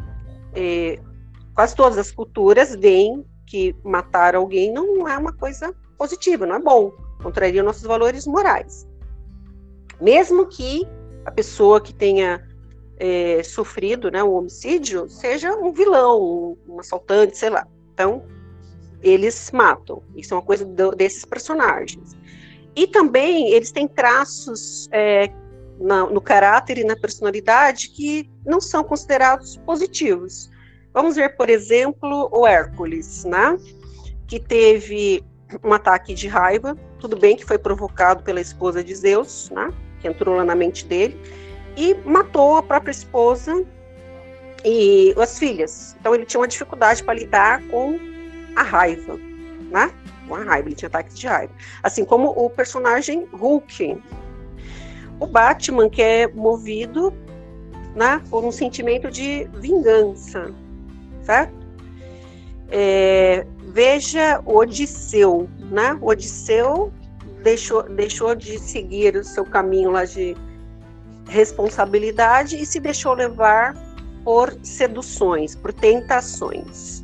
[0.56, 1.00] E
[1.56, 6.60] quase todas as culturas veem que matar alguém não é uma coisa positiva, não é
[6.60, 8.88] bom, contraria nossos valores morais.
[10.02, 10.88] Mesmo que
[11.26, 12.46] a pessoa que tenha
[12.98, 17.68] é, sofrido né, um homicídio seja um vilão, um, assaltante, sei lá.
[17.94, 18.24] Então,
[19.02, 20.02] eles matam.
[20.16, 22.16] Isso é uma coisa do, desses personagens.
[22.76, 25.30] E também eles têm traços é,
[25.80, 30.50] na, no caráter e na personalidade que não são considerados positivos.
[30.94, 33.58] Vamos ver, por exemplo, o Hércules, né?
[34.28, 35.24] Que teve
[35.64, 39.72] um ataque de raiva, tudo bem que foi provocado pela esposa de Zeus, né?
[40.00, 41.20] Que entrou lá na mente dele
[41.76, 43.66] e matou a própria esposa
[44.64, 45.96] e as filhas.
[46.00, 48.00] Então ele tinha uma dificuldade para lidar com
[48.56, 49.18] a raiva,
[49.72, 49.92] né?
[50.34, 51.54] Com a raiva, ele tinha ataques de raiva.
[51.84, 54.02] Assim como o personagem Hulk.
[55.20, 57.14] O Batman que é movido,
[57.96, 60.52] né, por um sentimento de vingança,
[61.22, 61.54] certo?
[62.72, 65.96] É, veja Odisseu, né?
[66.02, 66.92] Odisseu
[67.44, 70.36] deixou, deixou de seguir o seu caminho lá de
[71.30, 73.76] responsabilidade e se deixou levar
[74.24, 77.04] por seduções, por tentações.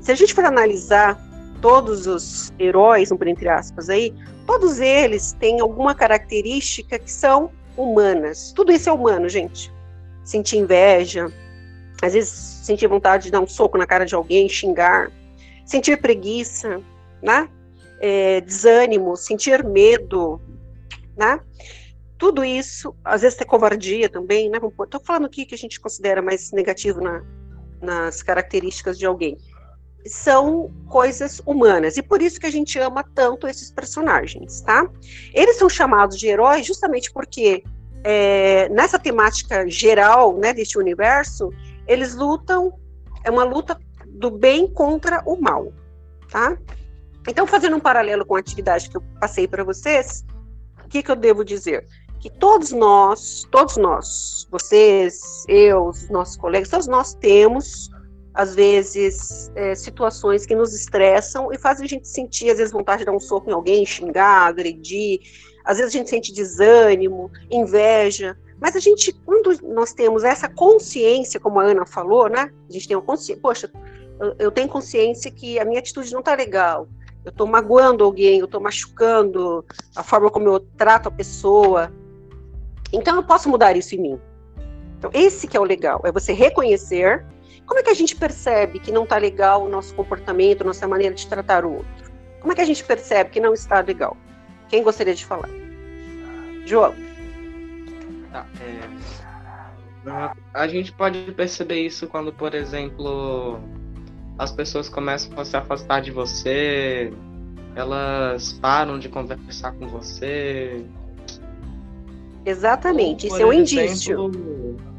[0.00, 1.29] Se a gente for analisar
[1.60, 4.14] todos os heróis, entre aspas aí,
[4.46, 8.52] todos eles têm alguma característica que são humanas.
[8.52, 9.72] Tudo isso é humano, gente.
[10.24, 11.32] Sentir inveja,
[12.02, 15.10] às vezes sentir vontade de dar um soco na cara de alguém, xingar,
[15.64, 16.80] sentir preguiça,
[17.22, 17.48] né?
[18.00, 20.40] É, desânimo, sentir medo,
[21.16, 21.40] né?
[22.16, 24.58] Tudo isso, às vezes ter covardia também, né?
[24.82, 27.22] Estou falando aqui que a gente considera mais negativo na,
[27.80, 29.38] nas características de alguém.
[30.06, 34.88] São coisas humanas e por isso que a gente ama tanto esses personagens, tá?
[35.34, 37.62] Eles são chamados de heróis justamente porque
[38.02, 41.52] é, nessa temática geral, né, deste universo,
[41.86, 42.72] eles lutam,
[43.24, 45.72] é uma luta do bem contra o mal,
[46.30, 46.56] tá?
[47.28, 50.24] Então, fazendo um paralelo com a atividade que eu passei para vocês,
[50.84, 51.86] o que, que eu devo dizer?
[52.18, 57.90] Que todos nós, todos nós, vocês, eu, os nossos colegas, todos nós temos,
[58.32, 63.00] às vezes, é, situações que nos estressam e fazem a gente sentir, às vezes, vontade
[63.00, 65.20] de dar um soco em alguém, xingar, agredir,
[65.64, 71.40] às vezes a gente sente desânimo, inveja, mas a gente, quando nós temos essa consciência,
[71.40, 72.52] como a Ana falou, né?
[72.68, 73.70] A gente tem uma consciência, poxa,
[74.38, 76.86] eu, tenho consciência que a minha atitude não está legal.
[77.24, 79.64] Eu estou magoando alguém, eu estou machucando
[79.96, 81.90] a forma como eu trato a pessoa.
[82.92, 84.20] Então eu posso mudar isso em mim.
[84.98, 87.24] Então esse que é o legal, é você reconhecer.
[87.70, 91.14] Como é que a gente percebe que não está legal o nosso comportamento, nossa maneira
[91.14, 92.10] de tratar o outro?
[92.40, 94.16] Como é que a gente percebe que não está legal?
[94.68, 95.48] Quem gostaria de falar?
[96.66, 96.92] João.
[98.32, 100.32] Tá, é...
[100.52, 103.60] A gente pode perceber isso quando, por exemplo,
[104.36, 107.12] as pessoas começam a se afastar de você,
[107.76, 110.84] elas param de conversar com você.
[112.44, 114.89] Exatamente, Ou, isso é um exemplo, indício.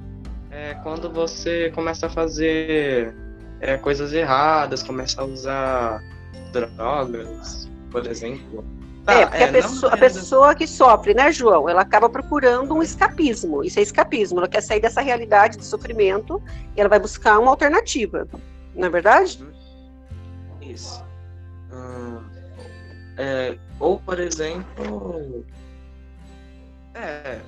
[0.71, 3.13] É, quando você começa a fazer
[3.59, 6.01] é, coisas erradas, começa a usar
[6.53, 8.63] drogas, por exemplo.
[9.03, 12.73] Tá, é, porque é, a, pessoa, a pessoa que sofre, né, João, ela acaba procurando
[12.73, 13.65] um escapismo.
[13.65, 14.39] Isso é escapismo.
[14.39, 16.41] Ela quer sair dessa realidade de sofrimento
[16.77, 18.25] e ela vai buscar uma alternativa.
[18.73, 19.45] Não é verdade?
[20.61, 21.03] Isso.
[21.73, 22.23] Hum,
[23.17, 25.43] é, ou, por exemplo.
[26.93, 27.41] É.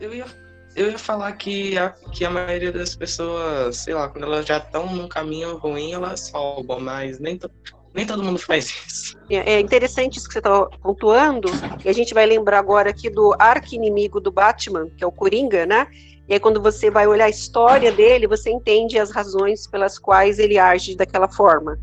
[0.00, 0.26] Eu ia,
[0.76, 4.58] eu ia falar que a, que a maioria das pessoas, sei lá, quando elas já
[4.58, 7.50] estão num caminho ruim, elas roubam, mas nem, to,
[7.94, 9.16] nem todo mundo faz isso.
[9.30, 11.48] É, é interessante isso que você está pontuando,
[11.84, 15.64] e a gente vai lembrar agora aqui do arqui-inimigo do Batman, que é o Coringa,
[15.64, 15.86] né?
[16.26, 20.38] E aí, quando você vai olhar a história dele, você entende as razões pelas quais
[20.38, 21.78] ele age daquela forma,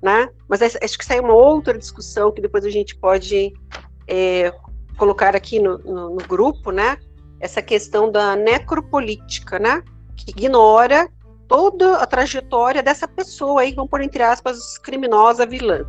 [0.00, 0.28] né?
[0.48, 3.52] Mas acho que é uma outra discussão que depois a gente pode
[4.06, 4.52] é,
[4.96, 6.96] colocar aqui no, no, no grupo, né?
[7.42, 9.82] Essa questão da necropolítica, né?
[10.16, 11.10] Que ignora
[11.48, 15.84] toda a trajetória dessa pessoa aí, vamos pôr entre aspas, criminosa, vilã.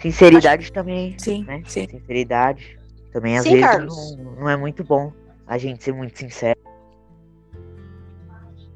[0.00, 0.72] Sinceridade Acho...
[0.72, 1.14] também.
[1.18, 1.62] Sim, né?
[1.66, 1.86] sim.
[1.88, 2.78] Sinceridade
[3.12, 5.12] também, às sim, vezes, não, não, é muito bom
[5.46, 6.58] a gente ser muito sincero.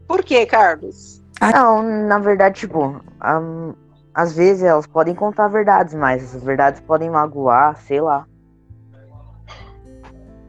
[0.07, 1.23] Por que, Carlos?
[1.41, 3.75] Não, na verdade, tipo, um,
[4.15, 8.27] às vezes elas podem contar verdades, mas as verdades podem magoar, sei lá.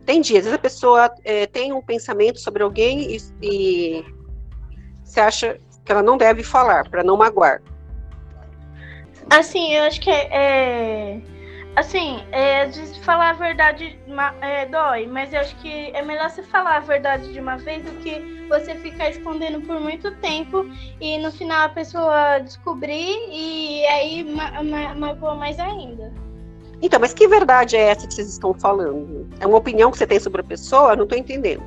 [0.08, 4.06] Às vezes a pessoa é, tem um pensamento sobre alguém e, e
[5.04, 7.62] você acha que ela não deve falar, para não magoar.
[9.30, 10.28] Assim, eu acho que é.
[10.32, 11.22] é
[11.76, 12.70] assim, é,
[13.02, 13.98] falar a verdade
[14.42, 17.84] é, dói, mas eu acho que é melhor você falar a verdade de uma vez
[17.84, 20.70] do que você ficar escondendo por muito tempo
[21.02, 24.24] e no final a pessoa descobrir e aí
[24.96, 26.14] magoa mais ainda.
[26.84, 29.26] Então, mas que verdade é essa que vocês estão falando?
[29.40, 30.92] É uma opinião que você tem sobre a pessoa?
[30.92, 31.64] Eu não estou entendendo.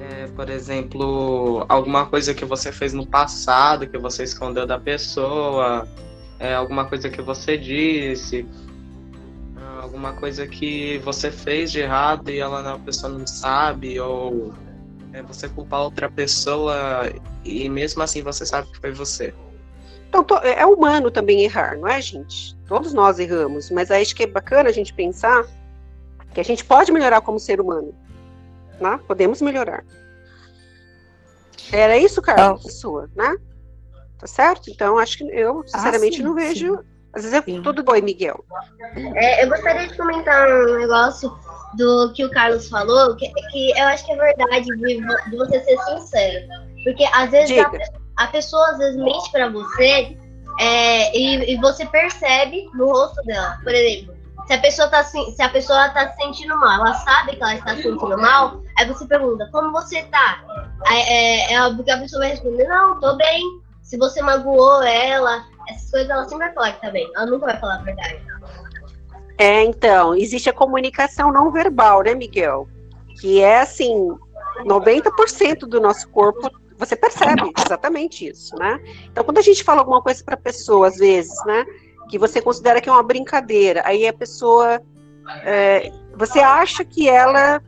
[0.00, 5.88] É, por exemplo, alguma coisa que você fez no passado, que você escondeu da pessoa,
[6.38, 8.46] é, alguma coisa que você disse,
[9.82, 14.54] alguma coisa que você fez de errado e ela, a pessoa não sabe, ou
[15.12, 17.12] é, você culpar outra pessoa
[17.44, 19.34] e mesmo assim você sabe que foi você.
[20.08, 22.56] Então, é humano também errar, não é, gente?
[22.66, 25.44] Todos nós erramos, mas acho que é bacana a gente pensar
[26.32, 27.94] que a gente pode melhorar como ser humano.
[28.80, 29.00] Né?
[29.06, 29.84] Podemos melhorar.
[31.72, 32.70] Era isso, Carlos, oh.
[32.70, 33.36] sua, né?
[34.18, 34.70] Tá certo?
[34.70, 36.76] Então, acho que eu, ah, sinceramente, ah, sim, não vejo.
[36.76, 36.84] Sim.
[37.12, 38.44] Às vezes é tudo bom, Miguel.
[39.14, 41.34] É, eu gostaria de comentar um negócio
[41.74, 45.60] do que o Carlos falou, que, que eu acho que é verdade de, de você
[45.64, 46.46] ser sincero.
[46.84, 47.70] Porque às vezes a,
[48.16, 50.16] a, pessoa às vezes mente para você
[50.58, 53.58] é, e, e, você percebe no rosto dela.
[53.62, 54.14] Por exemplo,
[54.46, 57.54] se a pessoa tá se a pessoa tá se sentindo mal, ela sabe que ela
[57.54, 60.42] está se sentindo mal, aí você pergunta, como você tá?
[60.88, 63.42] É, é que a pessoa vai responder, não, tô bem.
[63.82, 67.10] Se você magoou ela, essas coisas ela sempre vai falar que tá bem.
[67.14, 68.20] Ela nunca vai falar a verdade.
[69.38, 72.66] É, então, existe a comunicação não verbal, né, Miguel?
[73.20, 74.08] Que é assim,
[74.64, 78.80] 90% do nosso corpo você percebe exatamente isso, né?
[79.10, 81.64] Então, quando a gente fala alguma coisa para a pessoa, às vezes, né,
[82.08, 84.80] que você considera que é uma brincadeira, aí a pessoa,
[85.42, 87.62] é, você acha que ela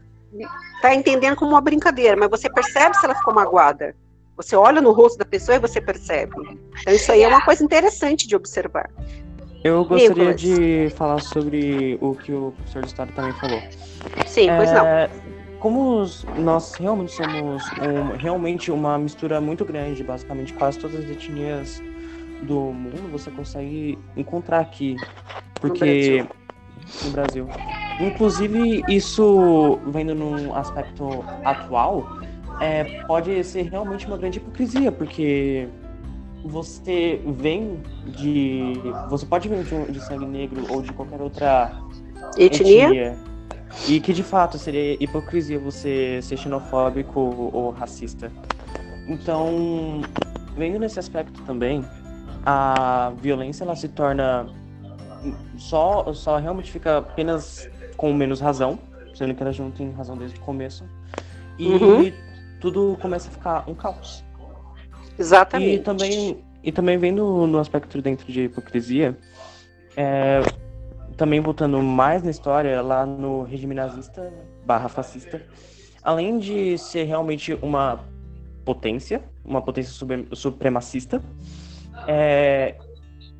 [0.76, 3.94] está entendendo como uma brincadeira, mas você percebe se ela ficou magoada.
[4.36, 6.32] Você olha no rosto da pessoa e você percebe.
[6.80, 8.88] Então, isso aí é uma coisa interessante de observar.
[9.64, 10.40] Eu gostaria Nicolas.
[10.40, 13.60] de falar sobre o que o professor de História também falou.
[14.26, 16.04] Sim, pois é, não como
[16.38, 21.82] nós realmente somos um, realmente uma mistura muito grande, basicamente quase todas as etnias
[22.42, 24.96] do mundo você consegue encontrar aqui,
[25.60, 26.24] porque
[27.04, 27.46] no Brasil.
[27.46, 27.48] No Brasil.
[28.00, 32.06] Inclusive isso vendo num aspecto atual,
[32.60, 35.68] é, pode ser realmente uma grande hipocrisia, porque
[36.44, 38.74] você vem de.
[39.10, 41.72] Você pode vir de, de sangue negro ou de qualquer outra
[42.36, 43.18] etnia, etnia
[43.88, 47.20] e que de fato seria hipocrisia você ser xenofóbico
[47.52, 48.30] ou racista.
[49.06, 50.02] Então,
[50.56, 51.84] vendo nesse aspecto também,
[52.44, 54.46] a violência ela se torna
[55.56, 58.78] só só realmente fica apenas com menos razão,
[59.14, 60.84] sendo que ela não tem razão desde o começo.
[61.58, 62.12] E uhum.
[62.60, 64.24] tudo começa a ficar um caos.
[65.18, 65.74] Exatamente.
[65.74, 69.16] E também e também vendo no aspecto dentro de hipocrisia,
[69.96, 70.40] é,
[71.18, 74.32] também voltando mais na história, lá no regime nazista
[74.64, 75.42] barra fascista,
[76.02, 78.00] além de ser realmente uma
[78.64, 79.92] potência, uma potência
[80.32, 81.20] supremacista,
[82.06, 82.76] é,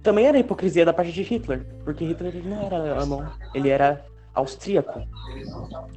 [0.03, 4.05] também era hipocrisia da parte de Hitler, porque Hitler não era alemão, ele era
[4.35, 5.01] austríaco.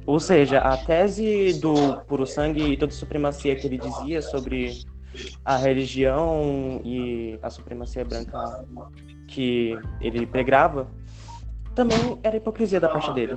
[0.06, 4.84] Ou seja, a tese do puro sangue e toda a supremacia que ele dizia sobre
[5.44, 8.64] a religião e a supremacia branca
[9.26, 10.86] que ele pregava
[11.74, 13.36] também era hipocrisia da parte dele.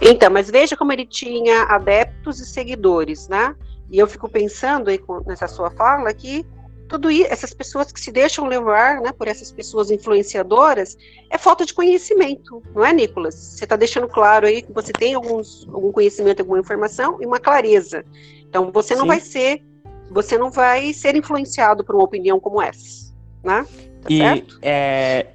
[0.00, 3.54] Então, mas veja como ele tinha adeptos e seguidores, né?
[3.90, 6.44] E eu fico pensando aí nessa sua fala que
[6.88, 10.96] tudo isso, essas pessoas que se deixam levar, né, por essas pessoas influenciadoras,
[11.30, 13.34] é falta de conhecimento, não é, Nicolas?
[13.34, 17.40] Você está deixando claro aí que você tem alguns, algum conhecimento, alguma informação e uma
[17.40, 18.04] clareza.
[18.48, 19.08] Então, você não Sim.
[19.08, 19.62] vai ser,
[20.10, 23.66] você não vai ser influenciado por uma opinião como essa, né?
[24.02, 24.58] Tá e certo?
[24.62, 25.26] É,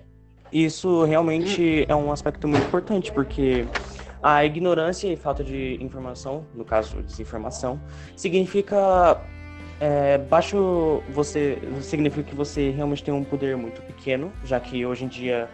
[0.52, 3.66] isso realmente é um aspecto muito importante, porque
[4.22, 7.82] a ignorância e falta de informação, no caso desinformação,
[8.16, 9.20] significa
[9.80, 15.06] é, baixo você significa que você realmente tem um poder muito pequeno, já que hoje
[15.06, 15.50] em dia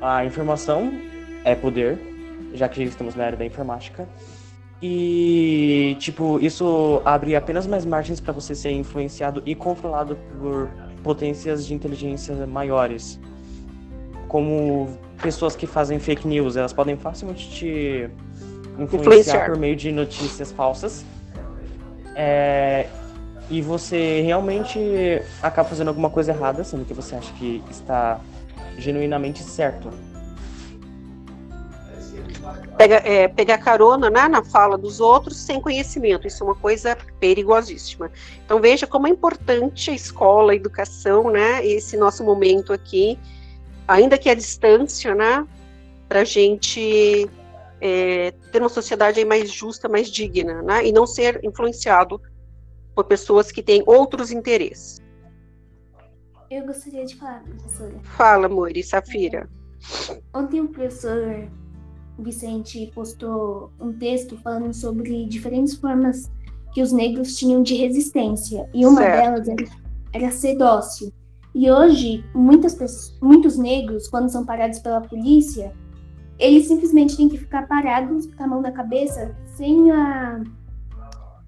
[0.00, 0.92] a informação
[1.44, 1.98] é poder,
[2.54, 4.08] já que estamos na era da informática.
[4.80, 10.70] E tipo, isso abre apenas mais margens para você ser influenciado e controlado por
[11.02, 13.20] potências de inteligência maiores
[14.28, 18.10] como pessoas que fazem fake news, elas podem facilmente te
[18.78, 19.46] influenciar, influenciar.
[19.46, 21.04] por meio de notícias falsas.
[22.14, 22.86] É,
[23.48, 24.80] e você realmente
[25.42, 28.20] acaba fazendo alguma coisa errada, sendo que você acha que está
[28.76, 29.90] genuinamente certo.
[32.76, 36.96] Pega, é, pegar carona né, na fala dos outros sem conhecimento, isso é uma coisa
[37.18, 38.10] perigosíssima.
[38.44, 43.18] Então veja como é importante a escola, a educação, né, esse nosso momento aqui,
[43.86, 45.46] ainda que a distância, né,
[46.08, 47.28] para a gente
[47.80, 52.20] é, ter uma sociedade mais justa, mais digna, né, e não ser influenciado
[52.94, 55.00] por pessoas que têm outros interesses.
[56.50, 57.94] Eu gostaria de falar, professora.
[58.02, 59.48] Fala, Mori, Safira.
[60.32, 61.48] Ontem o professor
[62.18, 66.30] Vicente postou um texto falando sobre diferentes formas
[66.72, 68.68] que os negros tinham de resistência.
[68.72, 69.22] E uma certo.
[69.22, 69.64] delas era,
[70.12, 71.12] era ser dócil.
[71.58, 75.72] E hoje, muitas pessoas, muitos negros, quando são parados pela polícia,
[76.38, 80.44] eles simplesmente têm que ficar parados com a mão na cabeça, sem a,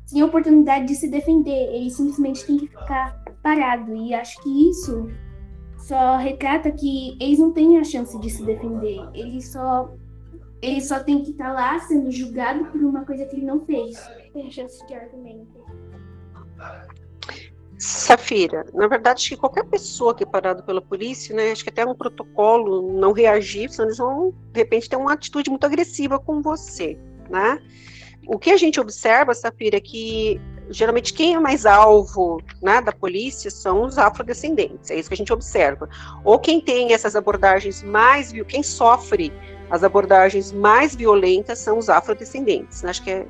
[0.06, 1.74] sem a oportunidade de se defender.
[1.74, 3.94] Eles simplesmente têm que ficar parado.
[3.94, 5.10] E acho que isso
[5.76, 9.06] só retrata que eles não têm a chance de se defender.
[9.12, 9.92] Eles só
[10.62, 14.02] ele só tem que estar lá sendo julgado por uma coisa que ele não fez.
[14.32, 15.62] Tem chance de argumento.
[17.78, 21.70] Safira, na verdade, acho que qualquer pessoa que é parada pela polícia, né, acho que
[21.70, 26.18] até um protocolo não reagir, senão eles vão, de repente, ter uma atitude muito agressiva
[26.18, 26.98] com você,
[27.30, 27.62] né?
[28.26, 32.92] O que a gente observa, Safira, é que geralmente quem é mais alvo né, da
[32.92, 35.88] polícia são os afrodescendentes, é isso que a gente observa.
[36.24, 39.32] Ou quem tem essas abordagens mais, quem sofre
[39.70, 42.84] as abordagens mais violentas são os afrodescendentes.
[42.84, 43.26] Acho que é,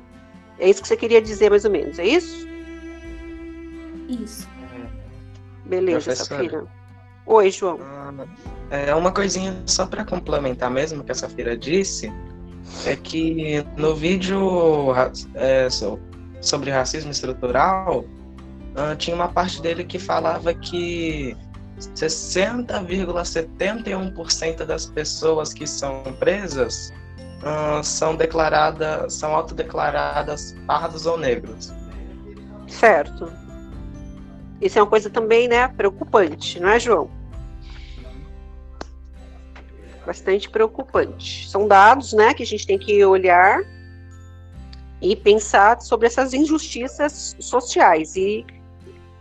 [0.57, 2.47] é isso que você queria dizer, mais ou menos, é isso?
[4.09, 4.47] Isso.
[5.65, 6.43] Beleza, Professora.
[6.43, 6.63] Safira.
[7.25, 7.79] Oi, João.
[7.81, 8.13] Ah,
[8.71, 12.11] é uma coisinha só para complementar mesmo que a Safira disse,
[12.85, 14.93] é que no vídeo
[15.35, 15.67] é,
[16.41, 21.37] sobre racismo estrutural, uh, tinha uma parte dele que falava que
[21.79, 26.93] 60,71% das pessoas que são presas
[27.41, 31.73] uh, são declaradas, são autodeclaradas pardos ou negros.
[32.67, 33.31] Certo.
[34.61, 37.09] Isso é uma coisa também, né, preocupante, não é, João?
[40.05, 41.47] Bastante preocupante.
[41.49, 43.61] São dados, né, que a gente tem que olhar
[45.01, 48.45] e pensar sobre essas injustiças sociais e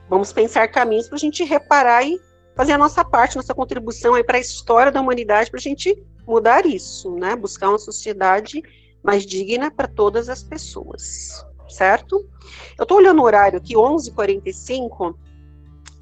[0.08, 2.20] vamos pensar caminhos para a gente reparar e
[2.56, 5.96] fazer a nossa parte, nossa contribuição aí para a história da humanidade, para a gente
[6.26, 7.36] mudar isso, né?
[7.36, 8.62] Buscar uma sociedade
[9.02, 12.28] mais digna para todas as pessoas, certo?
[12.76, 15.14] Eu estou olhando o horário aqui, 11h45,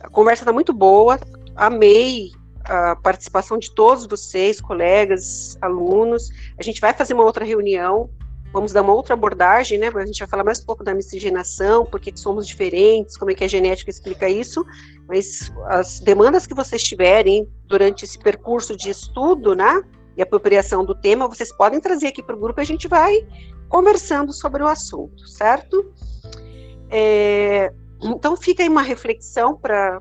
[0.01, 1.19] a conversa está muito boa,
[1.55, 2.31] amei
[2.65, 6.31] a participação de todos vocês, colegas, alunos.
[6.59, 8.11] A gente vai fazer uma outra reunião
[8.57, 9.91] vamos dar uma outra abordagem, né?
[9.95, 13.35] A gente vai falar mais um pouco da miscigenação, por que somos diferentes, como é
[13.35, 14.65] que a genética explica isso,
[15.07, 19.83] mas as demandas que vocês tiverem durante esse percurso de estudo, né?
[20.17, 23.27] E apropriação do tema, vocês podem trazer aqui para o grupo e a gente vai
[23.69, 25.93] conversando sobre o assunto, certo?
[26.91, 27.71] É,
[28.03, 30.01] então fica aí uma reflexão para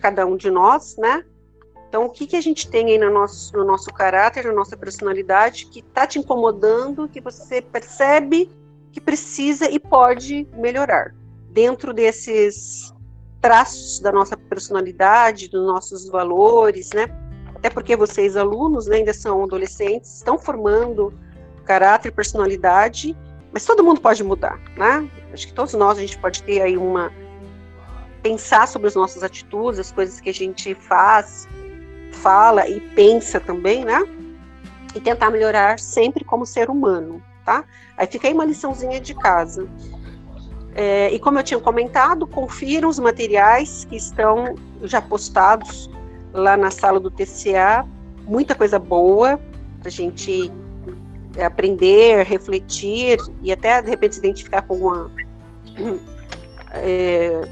[0.00, 1.24] cada um de nós, né?
[1.88, 4.74] Então, o que, que a gente tem aí no nosso, no nosso caráter, na nossa
[4.76, 8.50] personalidade, que está te incomodando, que você percebe
[8.90, 11.14] que precisa e pode melhorar
[11.50, 12.94] dentro desses
[13.42, 17.06] traços da nossa personalidade, dos nossos valores, né?
[17.54, 21.12] Até porque vocês, alunos, né, ainda são adolescentes, estão formando
[21.64, 23.16] caráter personalidade,
[23.52, 25.10] mas todo mundo pode mudar, né?
[25.32, 27.12] Acho que todos nós a gente pode ter aí uma
[28.22, 31.48] pensar sobre as nossas atitudes, as coisas que a gente faz,
[32.12, 34.00] fala e pensa também, né?
[34.94, 37.64] E tentar melhorar sempre como ser humano, tá?
[37.96, 39.66] Aí fica aí uma liçãozinha de casa.
[40.74, 44.54] É, e como eu tinha comentado, confiram os materiais que estão
[44.84, 45.90] já postados
[46.32, 47.86] lá na sala do TCA,
[48.24, 49.38] muita coisa boa
[49.80, 50.50] para a gente
[51.40, 55.10] aprender, refletir e até de repente se identificar com uma
[56.74, 57.48] é,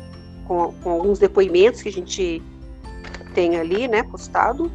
[0.46, 2.42] com, com alguns depoimentos que a gente
[3.34, 4.70] tem ali, né, postado.